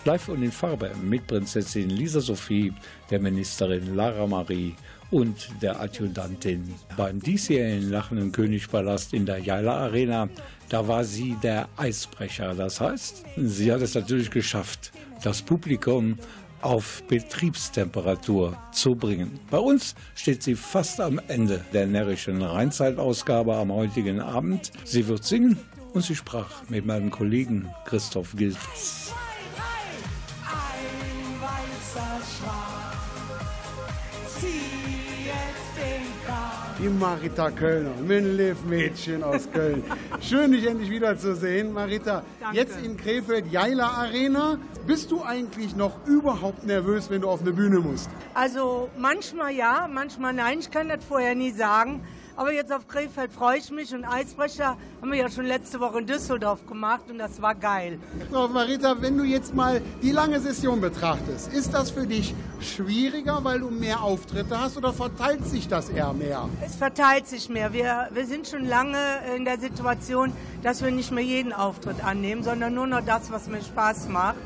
Live 0.06 0.30
und 0.30 0.44
in 0.44 0.52
Farbe 0.52 0.92
mit 1.02 1.26
Prinzessin 1.26 1.90
Lisa 1.90 2.20
Sophie, 2.20 2.72
der 3.10 3.20
Ministerin 3.20 3.96
Lara 3.96 4.28
Marie 4.28 4.76
und 5.14 5.50
der 5.62 5.80
Adjutantin. 5.80 6.74
Beim 6.98 7.20
diesjährigen 7.20 7.92
Lachenden 7.92 8.32
Königpalast 8.32 9.14
in 9.14 9.28
der 9.28 9.38
Jaila 9.38 9.78
Arena, 9.78 10.28
da 10.70 10.88
war 10.88 11.04
sie 11.04 11.38
der 11.44 11.70
Eisbrecher. 11.78 12.56
Das 12.56 12.82
heißt, 12.82 13.24
sie 13.38 13.72
hat 13.72 13.82
es 13.82 13.94
natürlich 13.94 14.32
geschafft, 14.32 14.92
das 15.24 15.44
Publikum 15.44 16.18
auf 16.62 17.04
Betriebstemperatur 17.08 18.58
zu 18.72 18.92
bringen. 18.92 19.40
Bei 19.52 19.60
uns 19.60 19.94
steht 20.16 20.42
sie 20.42 20.56
fast 20.56 21.00
am 21.00 21.20
Ende 21.28 21.64
der 21.74 21.86
närrischen 21.86 22.42
Rheinzeitausgabe 22.42 23.56
am 23.56 23.72
heutigen 23.72 24.20
Abend. 24.20 24.72
Sie 24.84 25.08
wird 25.08 25.24
singen 25.24 25.60
und 25.94 26.04
sie 26.04 26.16
sprach 26.16 26.68
mit 26.70 26.88
meinem 26.88 27.12
Kollegen 27.12 27.70
Christoph 27.86 28.36
Gilfs. 28.36 29.14
Die 36.84 36.90
Marita 36.90 37.50
Kölner, 37.50 37.92
Mädchen 38.68 39.24
aus 39.24 39.50
Köln. 39.54 39.86
Schön, 40.20 40.52
dich 40.52 40.68
endlich 40.68 40.90
wiederzusehen, 40.90 41.72
Marita. 41.72 42.24
Danke. 42.42 42.58
Jetzt 42.58 42.78
in 42.84 42.98
Krefeld, 42.98 43.50
Jaila 43.50 43.88
Arena. 43.88 44.58
Bist 44.86 45.10
du 45.10 45.24
eigentlich 45.24 45.78
noch 45.78 46.06
überhaupt 46.06 46.66
nervös, 46.66 47.10
wenn 47.10 47.22
du 47.22 47.30
auf 47.30 47.40
eine 47.40 47.54
Bühne 47.54 47.80
musst? 47.80 48.10
Also 48.34 48.90
manchmal 48.98 49.54
ja, 49.54 49.88
manchmal 49.90 50.34
nein. 50.34 50.60
Ich 50.60 50.72
kann 50.72 50.90
das 50.90 51.06
vorher 51.06 51.36
nie 51.36 51.52
sagen. 51.52 52.02
Aber 52.36 52.52
jetzt 52.52 52.74
auf 52.74 52.88
Krefeld 52.88 53.32
freue 53.32 53.60
ich 53.60 53.70
mich 53.70 53.94
und 53.94 54.06
Eisbrecher 54.06 54.76
haben 55.02 55.12
wir 55.12 55.20
ja 55.20 55.30
schon 55.30 55.46
letzte 55.46 55.80
Woche 55.80 56.00
in 56.00 56.08
Düsseldorf 56.08 56.66
gemacht 56.66 57.04
und 57.10 57.20
das 57.20 57.40
war 57.44 57.54
geil. 57.54 58.00
So, 58.32 58.48
Marita, 58.48 59.00
wenn 59.00 59.18
du 59.20 59.24
jetzt 59.24 59.54
mal 59.54 59.82
die 60.02 60.12
lange 60.12 60.40
Session 60.40 60.82
betrachtest, 60.82 61.54
ist 61.54 61.76
das 61.76 61.92
für 61.92 62.08
dich 62.08 62.34
schwieriger, 62.60 63.44
weil 63.44 63.60
du 63.60 63.70
mehr 63.70 64.02
Auftritte 64.02 64.60
hast 64.60 64.78
oder 64.78 64.94
verteilt 64.94 65.46
sich 65.46 65.68
das 65.68 65.90
eher 65.90 66.12
mehr? 66.14 66.50
Es 66.66 66.76
verteilt 66.76 67.28
sich 67.28 67.50
mehr. 67.50 67.72
Wir, 67.72 68.10
wir 68.12 68.26
sind 68.26 68.48
schon 68.48 68.66
lange 68.66 68.98
in 69.36 69.46
der 69.46 69.60
Situation, 69.60 70.34
dass 70.64 70.84
wir 70.84 70.90
nicht 70.90 71.12
mehr 71.12 71.24
jeden 71.24 71.54
Auftritt 71.54 72.04
annehmen, 72.04 72.42
sondern 72.42 72.74
nur 72.74 72.88
noch 72.88 73.06
das, 73.06 73.32
was 73.32 73.48
mir 73.48 73.62
Spaß 73.62 74.10
macht. 74.10 74.38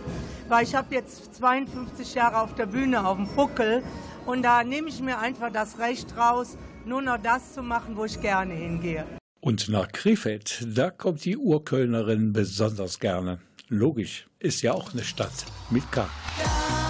Weil 0.49 0.63
ich 0.63 0.75
habe 0.75 0.93
jetzt 0.93 1.35
52 1.35 2.15
Jahre 2.15 2.41
auf 2.41 2.53
der 2.53 2.65
Bühne 2.65 3.07
auf 3.07 3.15
dem 3.15 3.27
Buckel 3.27 3.81
und 4.25 4.43
da 4.43 4.65
nehme 4.65 4.89
ich 4.89 5.01
mir 5.01 5.19
einfach 5.19 5.51
das 5.53 5.79
Recht 5.79 6.17
raus, 6.17 6.57
nur 6.87 7.01
noch 7.01 7.17
das 7.21 7.53
zu 7.53 7.61
machen, 7.61 7.95
wo 7.95 8.05
ich 8.05 8.19
gerne 8.19 8.53
hingehe. 8.53 9.05
Und 9.39 9.69
nach 9.69 9.91
Krefeld, 9.91 10.65
da 10.65 10.89
kommt 10.89 11.23
die 11.25 11.37
Urkölnerin 11.37 12.33
besonders 12.33 12.99
gerne. 12.99 13.39
Logisch, 13.69 14.27
ist 14.39 14.61
ja 14.61 14.73
auch 14.73 14.93
eine 14.93 15.03
Stadt 15.03 15.45
mit 15.69 15.91
K. 15.91 16.09
Ich 16.39 16.86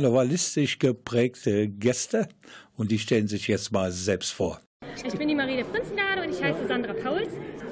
karnevalistisch 0.00 0.78
geprägte 0.78 1.68
Gäste 1.68 2.28
und 2.74 2.90
die 2.90 2.98
stellen 2.98 3.28
sich 3.28 3.48
jetzt 3.48 3.70
mal 3.70 3.92
selbst 3.92 4.32
vor. 4.32 4.58
Ich 4.96 5.12
bin 5.18 5.28
die 5.28 5.34
Marie 5.34 5.56
der 5.56 5.64
Prinzengarde 5.64 6.22
und 6.22 6.30
ich 6.30 6.42
heiße 6.42 6.66
Sandra 6.66 6.94
Pauls. 6.94 7.28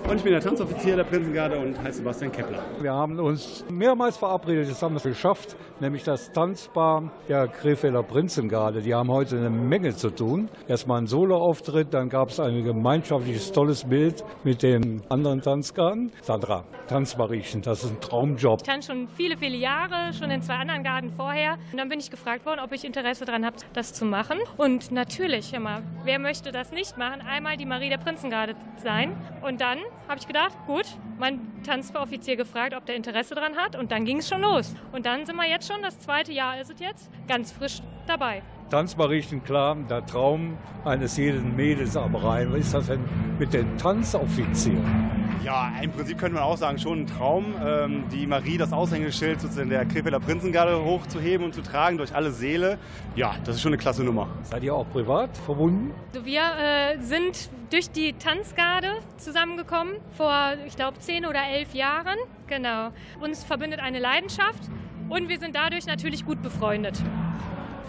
Und 0.09 0.17
ich 0.17 0.23
bin 0.23 0.33
der 0.33 0.41
Tanzoffizier 0.41 0.97
der 0.97 1.05
Prinzengarde 1.05 1.59
und 1.59 1.79
heiße 1.83 1.99
Sebastian 1.99 2.33
Kepler. 2.33 2.65
Wir 2.81 2.95
haben 2.95 3.21
uns 3.21 3.63
mehrmals 3.71 4.17
verabredet, 4.17 4.71
das 4.71 4.83
haben 4.83 4.95
wir 4.95 4.97
es 4.97 5.03
geschafft, 5.03 5.55
nämlich 5.81 6.03
das 6.03 6.33
Tanzpaar 6.33 7.13
der 7.29 7.47
Krefelder 7.47 8.03
Prinzengarde. 8.03 8.81
Die 8.81 8.95
haben 8.95 9.11
heute 9.11 9.37
eine 9.37 9.51
Menge 9.51 9.95
zu 9.95 10.09
tun. 10.09 10.49
Erstmal 10.67 11.03
ein 11.03 11.07
Soloauftritt, 11.07 11.93
dann 11.93 12.09
gab 12.09 12.31
es 12.31 12.41
ein 12.41 12.65
gemeinschaftliches 12.65 13.53
tolles 13.53 13.85
Bild 13.85 14.25
mit 14.45 14.63
den 14.63 15.03
anderen 15.11 15.43
Tanzgarden. 15.43 16.11
Sandra, 16.23 16.65
Tanzmariechen, 16.87 17.61
das 17.61 17.85
ist 17.85 17.91
ein 17.91 18.01
Traumjob. 18.01 18.61
Ich 18.63 18.67
tanze 18.67 18.93
schon 18.93 19.09
viele, 19.09 19.37
viele 19.37 19.59
Jahre, 19.59 20.15
schon 20.15 20.31
in 20.31 20.41
zwei 20.41 20.55
anderen 20.55 20.85
Garden 20.85 21.11
vorher. 21.11 21.59
Und 21.71 21.77
dann 21.77 21.91
bin 21.91 21.99
ich 21.99 22.11
gefragt 22.11 22.47
worden, 22.47 22.61
ob 22.65 22.73
ich 22.73 22.87
Interesse 22.87 23.27
daran 23.27 23.45
habe, 23.45 23.57
das 23.75 23.93
zu 23.93 24.07
machen. 24.07 24.39
Und 24.57 24.91
natürlich, 24.91 25.53
immer, 25.53 25.83
wer 26.05 26.19
möchte 26.19 26.51
das 26.51 26.73
nicht 26.73 26.97
machen? 26.97 27.21
Einmal 27.21 27.59
die 27.59 27.67
Marie 27.67 27.91
der 27.91 27.99
Prinzengarde 27.99 28.55
sein. 28.83 29.15
Und 29.43 29.61
dann 29.61 29.81
habe 30.07 30.19
ich 30.19 30.27
gedacht, 30.27 30.57
gut, 30.67 30.87
mein 31.19 31.41
Tanzoffizier 31.65 32.37
gefragt, 32.37 32.75
ob 32.75 32.87
der 32.87 32.97
Interesse 32.97 33.35
daran 33.35 33.57
hat. 33.57 33.77
Und 33.77 33.91
dann 33.91 34.05
ging 34.05 34.19
es 34.19 34.29
schon 34.29 34.43
los. 34.43 34.75
Und 34.93 35.07
dann 35.07 35.27
sind 35.27 35.37
wir 35.37 35.49
jetzt 35.49 35.71
schon, 35.71 35.83
das 35.83 35.99
zweite 35.99 36.33
Jahr 36.33 36.61
ist 36.61 36.71
es 36.71 36.81
jetzt, 36.81 37.11
ganz 37.27 37.53
frisch 37.53 37.81
dabei. 38.07 38.43
Tanzmariechen, 38.71 39.43
klar, 39.43 39.77
der 39.89 40.05
Traum 40.05 40.59
eines 40.85 41.17
jeden 41.17 41.57
Mädels 41.57 41.97
am 41.97 42.15
Rhein. 42.15 42.53
Was 42.53 42.61
ist 42.61 42.75
das 42.75 42.87
denn 42.87 43.05
mit 43.39 43.53
den 43.53 43.77
Tanzoffizieren? 43.79 45.18
Ja, 45.45 45.73
im 45.81 45.93
Prinzip 45.93 46.19
könnte 46.19 46.35
man 46.35 46.43
auch 46.43 46.57
sagen, 46.57 46.79
schon 46.79 47.03
ein 47.03 47.07
Traum, 47.07 47.55
ähm, 47.65 48.05
die 48.11 48.27
Marie, 48.27 48.59
das 48.59 48.73
Aushängeschild 48.73 49.41
sozusagen 49.41 49.71
der 49.71 49.85
Krefelder 49.87 50.21
Prinzengarde 50.21 50.85
hochzuheben 50.85 51.47
und 51.47 51.55
zu 51.55 51.63
tragen 51.63 51.97
durch 51.97 52.15
alle 52.15 52.33
Seele. 52.33 52.79
Ja, 53.15 53.35
das 53.45 53.57
ist 53.57 53.63
schon 53.63 53.73
eine 53.73 53.79
klasse 53.79 54.03
Nummer. 54.03 54.29
Seid 54.43 54.65
ihr 54.65 54.75
auch 54.75 54.89
privat 54.91 55.37
verbunden? 55.37 55.93
Also 56.13 56.27
wir 56.27 56.43
äh, 56.43 57.01
sind 57.01 57.51
durch 57.71 57.91
die 57.91 58.15
Tanzgarde 58.15 58.89
zusammengekommen 59.17 59.95
vor, 60.17 60.55
ich 60.67 60.77
glaube, 60.77 60.99
zehn 60.99 61.25
oder 61.25 61.41
elf 61.53 61.73
Jahren. 61.75 62.19
Genau. 62.47 62.91
Uns 63.21 63.45
verbindet 63.45 63.81
eine 63.81 64.01
Leidenschaft 64.01 64.63
und 65.09 65.29
wir 65.29 65.39
sind 65.39 65.55
dadurch 65.55 65.87
natürlich 65.87 66.25
gut 66.25 66.43
befreundet. 66.43 67.01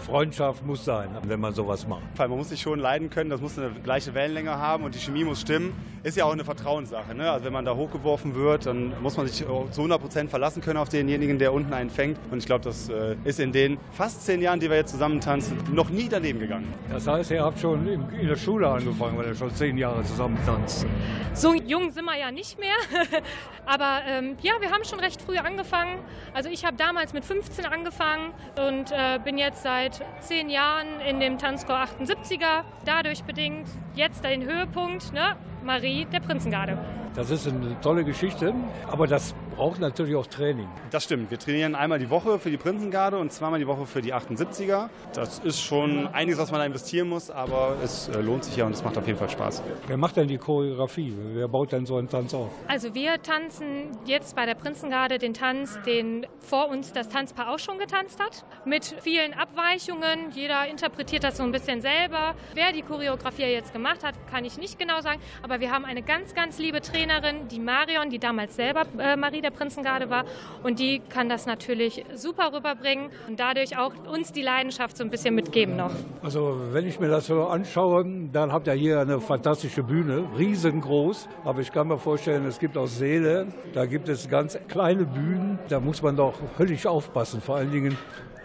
Freundschaft 0.00 0.64
muss 0.66 0.84
sein, 0.84 1.10
wenn 1.22 1.40
man 1.40 1.54
sowas 1.54 1.86
macht. 1.86 2.02
Man 2.18 2.30
muss 2.30 2.48
sich 2.48 2.60
schon 2.60 2.78
leiden 2.78 3.10
können, 3.10 3.30
das 3.30 3.40
muss 3.40 3.58
eine 3.58 3.70
gleiche 3.82 4.14
Wellenlänge 4.14 4.50
haben 4.50 4.84
und 4.84 4.94
die 4.94 4.98
Chemie 4.98 5.24
muss 5.24 5.40
stimmen. 5.40 5.72
Ist 6.02 6.16
ja 6.16 6.24
auch 6.24 6.32
eine 6.32 6.44
Vertrauenssache. 6.44 7.14
Ne? 7.14 7.30
Also 7.30 7.44
wenn 7.44 7.52
man 7.52 7.66
da 7.66 7.76
hochgeworfen 7.76 8.34
wird, 8.34 8.64
dann 8.64 8.94
muss 9.02 9.18
man 9.18 9.26
sich 9.26 9.44
zu 9.44 9.82
100% 9.82 10.28
verlassen 10.28 10.62
können 10.62 10.78
auf 10.78 10.88
denjenigen, 10.88 11.38
der 11.38 11.52
unten 11.52 11.74
einen 11.74 11.90
fängt. 11.90 12.18
Und 12.30 12.38
ich 12.38 12.46
glaube, 12.46 12.64
das 12.64 12.88
äh, 12.88 13.16
ist 13.24 13.38
in 13.38 13.52
den 13.52 13.78
fast 13.92 14.24
zehn 14.24 14.40
Jahren, 14.40 14.60
die 14.60 14.70
wir 14.70 14.76
jetzt 14.76 14.92
zusammen 14.92 15.20
tanzen, 15.20 15.58
noch 15.72 15.90
nie 15.90 16.08
daneben 16.08 16.40
gegangen. 16.40 16.72
Das 16.90 17.06
heißt, 17.06 17.30
ihr 17.32 17.44
habt 17.44 17.60
schon 17.60 17.86
in 17.86 18.26
der 18.26 18.36
Schule 18.36 18.68
angefangen, 18.68 19.18
weil 19.18 19.26
ihr 19.26 19.34
schon 19.34 19.54
zehn 19.54 19.76
Jahre 19.76 20.02
zusammen 20.04 20.38
tanzt. 20.46 20.86
So 21.34 21.54
jung 21.54 21.90
sind 21.90 22.06
wir 22.06 22.18
ja 22.18 22.30
nicht 22.30 22.58
mehr. 22.58 22.74
Aber 23.66 24.00
ähm, 24.06 24.36
ja, 24.42 24.52
wir 24.60 24.70
haben 24.70 24.84
schon 24.84 25.00
recht 25.00 25.22
früh 25.22 25.36
angefangen. 25.36 25.98
Also 26.34 26.48
ich 26.48 26.64
habe 26.64 26.76
damals 26.76 27.12
mit 27.12 27.24
15 27.24 27.66
angefangen 27.66 28.32
und 28.58 28.90
äh, 28.90 29.18
bin 29.22 29.38
jetzt 29.38 29.62
seit 29.62 29.89
zehn 30.20 30.48
Jahren 30.48 31.00
in 31.00 31.20
dem 31.20 31.38
Tanzchor 31.38 31.76
78er. 31.76 32.64
Dadurch 32.84 33.24
bedingt 33.24 33.68
jetzt 33.94 34.24
den 34.24 34.42
Höhepunkt, 34.44 35.12
ne? 35.12 35.36
Marie 35.64 36.06
der 36.12 36.20
Prinzengarde. 36.20 36.78
Das 37.14 37.28
ist 37.30 37.48
eine 37.48 37.78
tolle 37.80 38.04
Geschichte, 38.04 38.54
aber 38.86 39.08
das 39.08 39.34
braucht 39.56 39.80
natürlich 39.80 40.14
auch 40.14 40.26
Training. 40.26 40.68
Das 40.90 41.04
stimmt. 41.04 41.30
Wir 41.30 41.38
trainieren 41.38 41.74
einmal 41.74 41.98
die 41.98 42.08
Woche 42.08 42.38
für 42.38 42.50
die 42.50 42.56
Prinzengarde 42.56 43.18
und 43.18 43.32
zweimal 43.32 43.58
die 43.58 43.66
Woche 43.66 43.84
für 43.84 44.00
die 44.00 44.14
78er. 44.14 44.88
Das 45.12 45.40
ist 45.40 45.60
schon 45.60 46.06
einiges, 46.06 46.38
was 46.38 46.52
man 46.52 46.60
da 46.60 46.66
investieren 46.66 47.08
muss, 47.08 47.30
aber 47.30 47.76
es 47.82 48.08
äh, 48.08 48.20
lohnt 48.20 48.44
sich 48.44 48.56
ja 48.56 48.64
und 48.64 48.72
es 48.72 48.84
macht 48.84 48.96
auf 48.96 49.06
jeden 49.06 49.18
Fall 49.18 49.28
Spaß. 49.28 49.62
Wer 49.88 49.96
macht 49.96 50.16
denn 50.16 50.28
die 50.28 50.38
Choreografie? 50.38 51.12
Wer 51.34 51.48
baut 51.48 51.72
denn 51.72 51.84
so 51.84 51.96
einen 51.96 52.08
Tanz 52.08 52.32
auf? 52.32 52.50
Also 52.68 52.94
wir 52.94 53.20
tanzen 53.20 53.90
jetzt 54.06 54.36
bei 54.36 54.46
der 54.46 54.54
Prinzengarde 54.54 55.18
den 55.18 55.34
Tanz, 55.34 55.78
den 55.84 56.26
vor 56.38 56.68
uns 56.68 56.92
das 56.92 57.08
Tanzpaar 57.08 57.50
auch 57.52 57.58
schon 57.58 57.78
getanzt 57.78 58.20
hat, 58.22 58.44
mit 58.64 58.84
vielen 59.02 59.34
Abweichungen. 59.34 60.30
Jeder 60.32 60.68
interpretiert 60.68 61.24
das 61.24 61.36
so 61.36 61.42
ein 61.42 61.50
bisschen 61.50 61.80
selber. 61.80 62.34
Wer 62.54 62.72
die 62.72 62.82
Choreografie 62.82 63.42
jetzt 63.42 63.72
gemacht 63.72 64.04
hat, 64.04 64.14
kann 64.30 64.44
ich 64.44 64.58
nicht 64.58 64.78
genau 64.78 65.00
sagen, 65.00 65.20
aber 65.42 65.49
wir 65.58 65.72
haben 65.72 65.84
eine 65.84 66.02
ganz, 66.02 66.34
ganz 66.34 66.58
liebe 66.58 66.80
Trainerin, 66.80 67.48
die 67.48 67.58
Marion, 67.58 68.10
die 68.10 68.20
damals 68.20 68.54
selber 68.54 68.84
äh, 68.98 69.16
Marie 69.16 69.40
der 69.40 69.50
Prinzengarde 69.50 70.10
war 70.10 70.24
und 70.62 70.78
die 70.78 71.00
kann 71.08 71.28
das 71.28 71.46
natürlich 71.46 72.04
super 72.14 72.52
rüberbringen 72.52 73.10
und 73.26 73.40
dadurch 73.40 73.76
auch 73.76 73.92
uns 74.06 74.30
die 74.30 74.42
Leidenschaft 74.42 74.96
so 74.96 75.02
ein 75.02 75.10
bisschen 75.10 75.34
mitgeben 75.34 75.76
noch. 75.76 75.90
Also 76.22 76.60
wenn 76.70 76.86
ich 76.86 77.00
mir 77.00 77.08
das 77.08 77.26
so 77.26 77.46
anschaue, 77.46 78.04
dann 78.32 78.52
habt 78.52 78.68
ihr 78.68 78.74
hier 78.74 79.00
eine 79.00 79.20
fantastische 79.20 79.82
Bühne, 79.82 80.24
riesengroß. 80.38 81.28
Aber 81.44 81.60
ich 81.60 81.72
kann 81.72 81.88
mir 81.88 81.98
vorstellen, 81.98 82.44
es 82.44 82.58
gibt 82.58 82.76
auch 82.76 82.86
Säle, 82.86 83.48
da 83.72 83.86
gibt 83.86 84.08
es 84.08 84.28
ganz 84.28 84.58
kleine 84.68 85.04
Bühnen. 85.04 85.58
Da 85.68 85.80
muss 85.80 86.02
man 86.02 86.16
doch 86.16 86.34
höllisch 86.58 86.86
aufpassen, 86.86 87.40
vor 87.40 87.56
allen 87.56 87.70
Dingen 87.70 87.96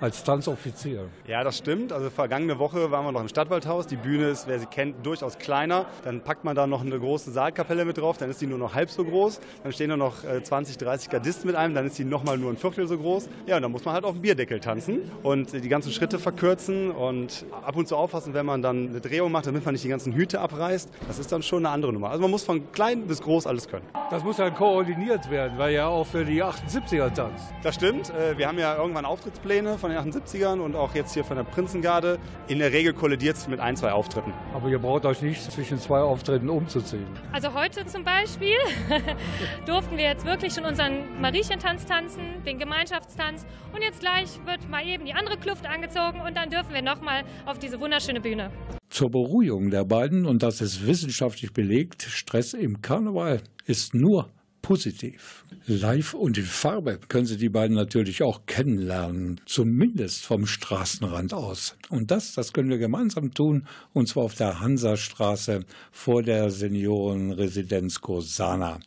als 0.01 0.23
Tanzoffizier. 0.23 1.05
Ja, 1.27 1.43
das 1.43 1.57
stimmt. 1.57 1.91
Also 1.93 2.09
vergangene 2.09 2.59
Woche 2.59 2.91
waren 2.91 3.05
wir 3.05 3.11
noch 3.11 3.21
im 3.21 3.27
Stadtwaldhaus. 3.27 3.87
Die 3.87 3.95
Bühne 3.95 4.27
ist, 4.27 4.47
wer 4.47 4.59
sie 4.59 4.65
kennt, 4.65 5.05
durchaus 5.05 5.37
kleiner. 5.37 5.85
Dann 6.03 6.21
packt 6.21 6.43
man 6.43 6.55
da 6.55 6.67
noch 6.67 6.81
eine 6.81 6.99
große 6.99 7.31
Saalkapelle 7.31 7.85
mit 7.85 7.97
drauf, 7.97 8.17
dann 8.17 8.29
ist 8.29 8.41
die 8.41 8.47
nur 8.47 8.57
noch 8.57 8.75
halb 8.75 8.89
so 8.89 9.03
groß. 9.03 9.39
Dann 9.63 9.71
stehen 9.71 9.89
da 9.89 9.97
noch 9.97 10.23
äh, 10.23 10.43
20, 10.43 10.77
30 10.77 11.09
Gardisten 11.09 11.47
mit 11.47 11.55
einem, 11.55 11.73
dann 11.75 11.85
ist 11.87 11.97
die 11.97 12.03
nochmal 12.03 12.37
nur 12.37 12.51
ein 12.51 12.57
Viertel 12.57 12.87
so 12.87 12.97
groß. 12.97 13.29
Ja, 13.47 13.55
und 13.57 13.61
dann 13.61 13.71
muss 13.71 13.85
man 13.85 13.93
halt 13.93 14.03
auf 14.05 14.13
dem 14.13 14.21
Bierdeckel 14.21 14.59
tanzen 14.59 14.99
und 15.23 15.53
die 15.53 15.69
ganzen 15.69 15.91
Schritte 15.91 16.19
verkürzen 16.19 16.91
und 16.91 17.45
ab 17.65 17.75
und 17.75 17.87
zu 17.87 17.95
aufpassen, 17.95 18.33
wenn 18.33 18.45
man 18.45 18.61
dann 18.61 18.89
eine 18.89 19.01
Drehung 19.01 19.31
macht, 19.31 19.47
damit 19.47 19.65
man 19.65 19.73
nicht 19.73 19.83
die 19.83 19.89
ganzen 19.89 20.13
Hüte 20.13 20.39
abreißt. 20.41 20.89
Das 21.07 21.19
ist 21.19 21.31
dann 21.31 21.41
schon 21.43 21.65
eine 21.65 21.73
andere 21.73 21.93
Nummer. 21.93 22.09
Also 22.09 22.21
man 22.21 22.31
muss 22.31 22.43
von 22.43 22.71
klein 22.71 23.07
bis 23.07 23.21
groß 23.21 23.47
alles 23.47 23.67
können. 23.67 23.85
Das 24.11 24.23
muss 24.23 24.37
dann 24.37 24.53
koordiniert 24.53 25.29
werden, 25.29 25.57
weil 25.57 25.73
ja 25.73 25.87
auch 25.87 26.05
für 26.05 26.25
die 26.25 26.43
78er 26.43 27.13
tanzt. 27.13 27.45
Das 27.63 27.75
stimmt. 27.75 28.09
Äh, 28.09 28.37
Wir 28.37 28.47
haben 28.47 28.59
ja 28.59 28.75
irgendwann 28.77 29.05
Auftrittspläne 29.05 29.77
von 29.85 29.91
den 29.91 30.13
78ern 30.13 30.59
und 30.61 30.75
auch 30.75 30.95
jetzt 30.95 31.13
hier 31.13 31.23
von 31.23 31.37
der 31.37 31.43
Prinzengarde. 31.43 32.17
In 32.47 32.57
der 32.57 32.71
Regel 32.71 32.93
kollidiert 32.93 33.35
es 33.35 33.47
mit 33.47 33.59
ein, 33.59 33.75
zwei 33.75 33.91
Auftritten. 33.91 34.33
Aber 34.51 34.67
ihr 34.67 34.79
braucht 34.79 35.05
euch 35.05 35.21
nicht 35.21 35.39
zwischen 35.51 35.77
zwei 35.77 35.99
Auftritten 35.99 36.49
umzuziehen. 36.49 37.05
Also 37.31 37.53
heute 37.53 37.85
zum 37.85 38.03
Beispiel 38.03 38.57
durften 39.67 39.95
wir 39.95 40.05
jetzt 40.05 40.25
wirklich 40.25 40.53
schon 40.53 40.65
unseren 40.65 41.21
Mariechentanz 41.21 41.85
tanzen, 41.85 42.23
den 42.47 42.57
Gemeinschaftstanz 42.57 43.45
und 43.73 43.83
jetzt 43.83 43.99
gleich 43.99 44.39
wird 44.45 44.67
mal 44.69 44.83
eben 44.87 45.05
die 45.05 45.13
andere 45.13 45.37
Kluft 45.37 45.67
angezogen 45.67 46.19
und 46.25 46.35
dann 46.35 46.49
dürfen 46.49 46.73
wir 46.73 46.81
nochmal 46.81 47.23
auf 47.45 47.59
diese 47.59 47.79
wunderschöne 47.79 48.21
Bühne. 48.21 48.49
Zur 48.89 49.11
Beruhigung 49.11 49.69
der 49.69 49.83
beiden, 49.83 50.25
und 50.25 50.41
das 50.41 50.61
ist 50.61 50.87
wissenschaftlich 50.87 51.53
belegt, 51.53 52.01
Stress 52.01 52.53
im 52.53 52.81
Karneval 52.81 53.41
ist 53.65 53.93
nur 53.93 54.31
positiv. 54.65 55.45
Live 55.67 56.15
und 56.15 56.39
in 56.39 56.43
Farbe 56.43 56.99
können 57.07 57.27
Sie 57.27 57.37
die 57.37 57.49
beiden 57.49 57.75
natürlich 57.75 58.23
auch 58.23 58.47
kennenlernen, 58.47 59.39
zumindest 59.45 60.25
vom 60.25 60.47
Straßenrand 60.47 61.35
aus. 61.35 61.75
Und 61.89 62.09
das, 62.09 62.33
das 62.33 62.51
können 62.51 62.71
wir 62.71 62.79
gemeinsam 62.79 63.31
tun, 63.31 63.67
und 63.93 64.07
zwar 64.07 64.23
auf 64.23 64.33
der 64.33 64.61
Hansastraße 64.61 65.65
vor 65.91 66.23
der 66.23 66.49
Seniorenresidenz 66.49 68.01
Kosana. 68.01 68.79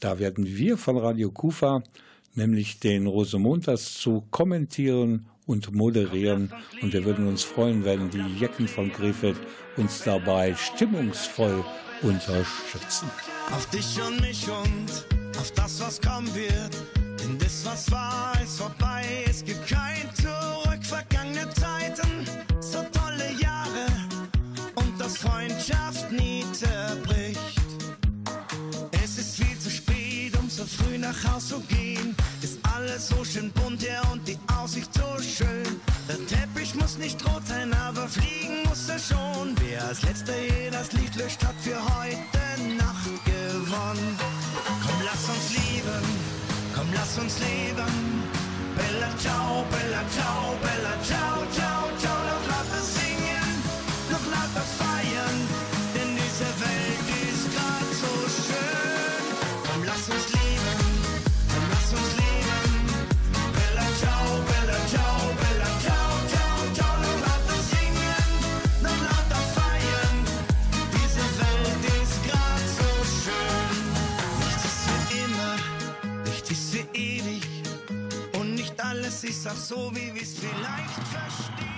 Da 0.00 0.18
werden 0.18 0.46
wir 0.46 0.78
von 0.78 0.96
Radio 0.96 1.30
Kufa 1.30 1.82
nämlich 2.34 2.80
den 2.80 3.06
Rosemontas 3.06 3.94
zu 3.94 4.24
kommentieren 4.30 5.26
und 5.44 5.74
moderieren. 5.74 6.54
Und 6.80 6.94
wir 6.94 7.04
würden 7.04 7.26
uns 7.26 7.44
freuen, 7.44 7.84
wenn 7.84 8.08
die 8.08 8.24
Jecken 8.40 8.66
von 8.66 8.90
Krefeld 8.90 9.36
uns 9.76 10.02
dabei 10.04 10.54
stimmungsvoll 10.54 11.62
unterstützen. 12.00 13.10
Auf 13.52 13.68
dich 13.70 14.00
und 14.00 14.20
mich 14.22 14.46
und 14.48 15.17
auf 15.38 15.50
das, 15.52 15.80
was 15.80 16.00
kommen 16.00 16.32
wird. 16.34 16.74
Denn 17.20 17.38
das, 17.38 17.64
was 17.64 17.90
war, 17.90 18.32
ist 18.42 18.58
vorbei. 18.58 19.24
Es 19.28 19.44
gibt 19.44 19.66
kein 19.66 20.08
Zurück, 20.14 20.82
vergangene 20.82 21.48
Zeiten. 21.54 22.26
So 22.60 22.84
tolle 22.92 23.32
Jahre 23.40 23.86
und 24.74 25.00
dass 25.00 25.16
Freundschaft 25.16 26.10
nie 26.12 26.44
zerbricht. 26.52 27.38
Es 29.02 29.18
ist 29.18 29.36
viel 29.36 29.58
zu 29.58 29.70
spät, 29.70 30.36
um 30.38 30.48
so 30.50 30.64
früh 30.64 30.98
nach 30.98 31.16
Haus 31.24 31.48
zu 31.48 31.60
gehen. 31.60 32.14
Ist 32.42 32.58
alles 32.74 33.08
so 33.08 33.24
schön 33.24 33.50
bunt, 33.52 33.82
ja, 33.82 34.02
und 34.12 34.26
die 34.26 34.38
Aussicht 34.60 34.90
so 34.94 35.22
schön. 35.22 35.80
Der 36.08 36.18
Teppich 36.26 36.74
muss 36.74 36.98
nicht 36.98 37.24
rot 37.26 37.46
sein, 37.46 37.72
aber 37.72 38.08
fliegen 38.08 38.62
muss 38.64 38.88
er 38.88 38.98
schon. 38.98 39.54
Wer 39.60 39.84
als 39.84 40.02
letzter 40.02 40.32
hier 40.34 40.70
das 40.70 40.92
Licht 40.92 41.16
löscht, 41.16 41.44
hat 41.44 41.54
für 41.60 41.76
heute 41.76 42.76
Nacht 42.76 43.24
gewonnen. 43.24 44.47
Lass 45.10 45.26
uns 45.26 45.50
lieben, 45.56 46.04
komm, 46.74 46.86
lass 46.92 47.16
uns 47.18 47.38
leben. 47.38 48.22
Bella 48.76 49.08
ciao, 49.16 49.64
bella 49.70 50.04
ciao, 50.14 50.54
bella 50.60 50.94
ciao, 51.02 51.46
ciao, 51.50 51.88
ciao. 51.88 51.97
Auch 79.48 79.56
so, 79.56 79.90
wie 79.94 80.14
wir's 80.14 80.34
vielleicht 80.38 81.08
verstehen. 81.08 81.68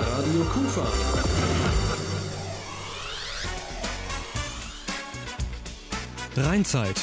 Radio 0.00 0.44
Kufa. 0.52 0.86
Rheinzeit. 6.36 7.00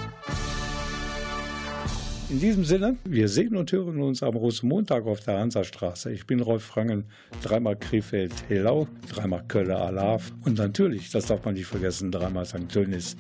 In 2.30 2.40
diesem 2.40 2.66
Sinne, 2.66 2.98
wir 3.04 3.28
sehen 3.28 3.56
und 3.56 3.72
hören 3.72 4.00
uns 4.00 4.22
am 4.22 4.36
Rosenmontag 4.36 5.08
auf 5.08 5.22
der 5.22 5.40
Hansastraße. 5.40 6.12
Ich 6.12 6.28
bin 6.28 6.40
Rolf 6.40 6.66
Frangen, 6.66 7.06
dreimal 7.42 7.76
Krefeld 7.78 8.32
Helau, 8.48 8.88
dreimal 9.10 9.44
Kölle 9.48 9.76
Alav 9.76 10.32
und 10.46 10.60
natürlich, 10.60 11.10
das 11.10 11.26
darf 11.26 11.44
man 11.46 11.56
nicht 11.56 11.66
vergessen, 11.66 12.12
dreimal 12.12 12.46
St. 12.46 12.70
Tönis 12.70 13.18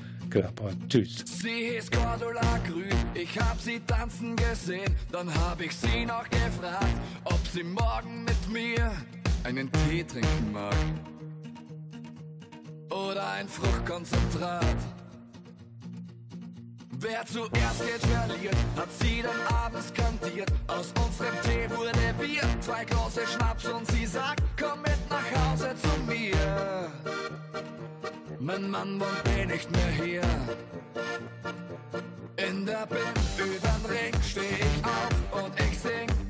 Tüt. 0.88 1.28
Sie 1.28 1.74
hieß 1.74 1.90
Cordula 1.90 2.60
Grün, 2.68 2.86
ich 3.16 3.40
hab 3.40 3.60
sie 3.60 3.80
tanzen 3.88 4.36
gesehen. 4.36 4.94
Dann 5.12 5.34
hab 5.34 5.60
ich 5.62 5.76
sie 5.76 6.06
noch 6.06 6.30
gefragt, 6.30 7.02
ob 7.24 7.40
sie 7.52 7.64
morgen 7.64 8.24
mit 8.24 8.52
mir 8.52 8.92
einen 9.44 9.72
Tee 9.72 10.04
trinken 10.04 10.52
mag. 10.52 10.76
Oder 12.94 13.28
ein 13.32 13.48
Fruchtkonzentrat. 13.48 14.78
Wer 16.92 17.26
zuerst 17.26 17.86
geht, 17.86 18.02
verliert, 18.02 18.56
hat 18.78 18.90
sie 19.00 19.24
dann 19.24 19.56
abends 19.56 19.92
kantiert. 19.94 20.52
Aus 20.68 20.94
unserem 21.04 21.34
Tee 21.42 21.70
wurde 21.76 22.14
Bier, 22.20 22.44
zwei 22.62 22.86
große 22.86 23.26
Schnaps 23.26 23.66
und 23.66 23.90
sie 23.92 24.06
sagt, 24.06 24.44
komm 24.60 24.82
mit 24.84 25.10
nach 25.10 25.52
Hause 25.52 25.74
zu 25.76 26.12
mir. 26.12 26.92
Mein 28.40 28.70
Mann 28.70 29.00
wohnt 29.00 29.38
eh 29.38 29.46
nicht 29.48 29.72
mehr 29.72 29.92
hier. 30.06 30.22
In 32.38 32.66
der 32.66 32.86
Band 32.86 33.20
übern 33.38 33.86
Ring 33.90 34.14
steh 34.22 34.42
ich 34.42 34.86
auf 34.86 35.44
und 35.44 35.60
ich 35.60 35.80
sing 35.80 36.23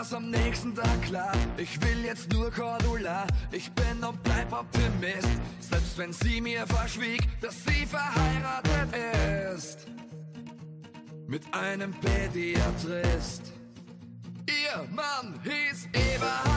war's 0.00 0.14
am 0.14 0.30
nächsten 0.30 0.74
Tag 0.74 1.02
klar. 1.02 1.32
Ich 1.58 1.78
will 1.82 2.04
jetzt 2.04 2.32
nur 2.32 2.50
Cordula. 2.50 3.26
Ich 3.52 3.70
bin 3.72 4.02
und 4.02 4.22
bleib 4.22 4.50
Optimist. 4.50 5.28
Selbst 5.60 5.98
wenn 5.98 6.12
sie 6.12 6.40
mir 6.40 6.66
verschwieg, 6.66 7.28
dass 7.42 7.54
sie 7.64 7.84
verheiratet 7.84 8.88
ist. 9.54 9.86
Mit 11.26 11.42
einem 11.52 11.92
Pädiatrist. 11.92 13.52
Ihr 14.48 14.88
Mann 14.90 15.38
hieß 15.44 15.88
Eberhard. 15.92 16.49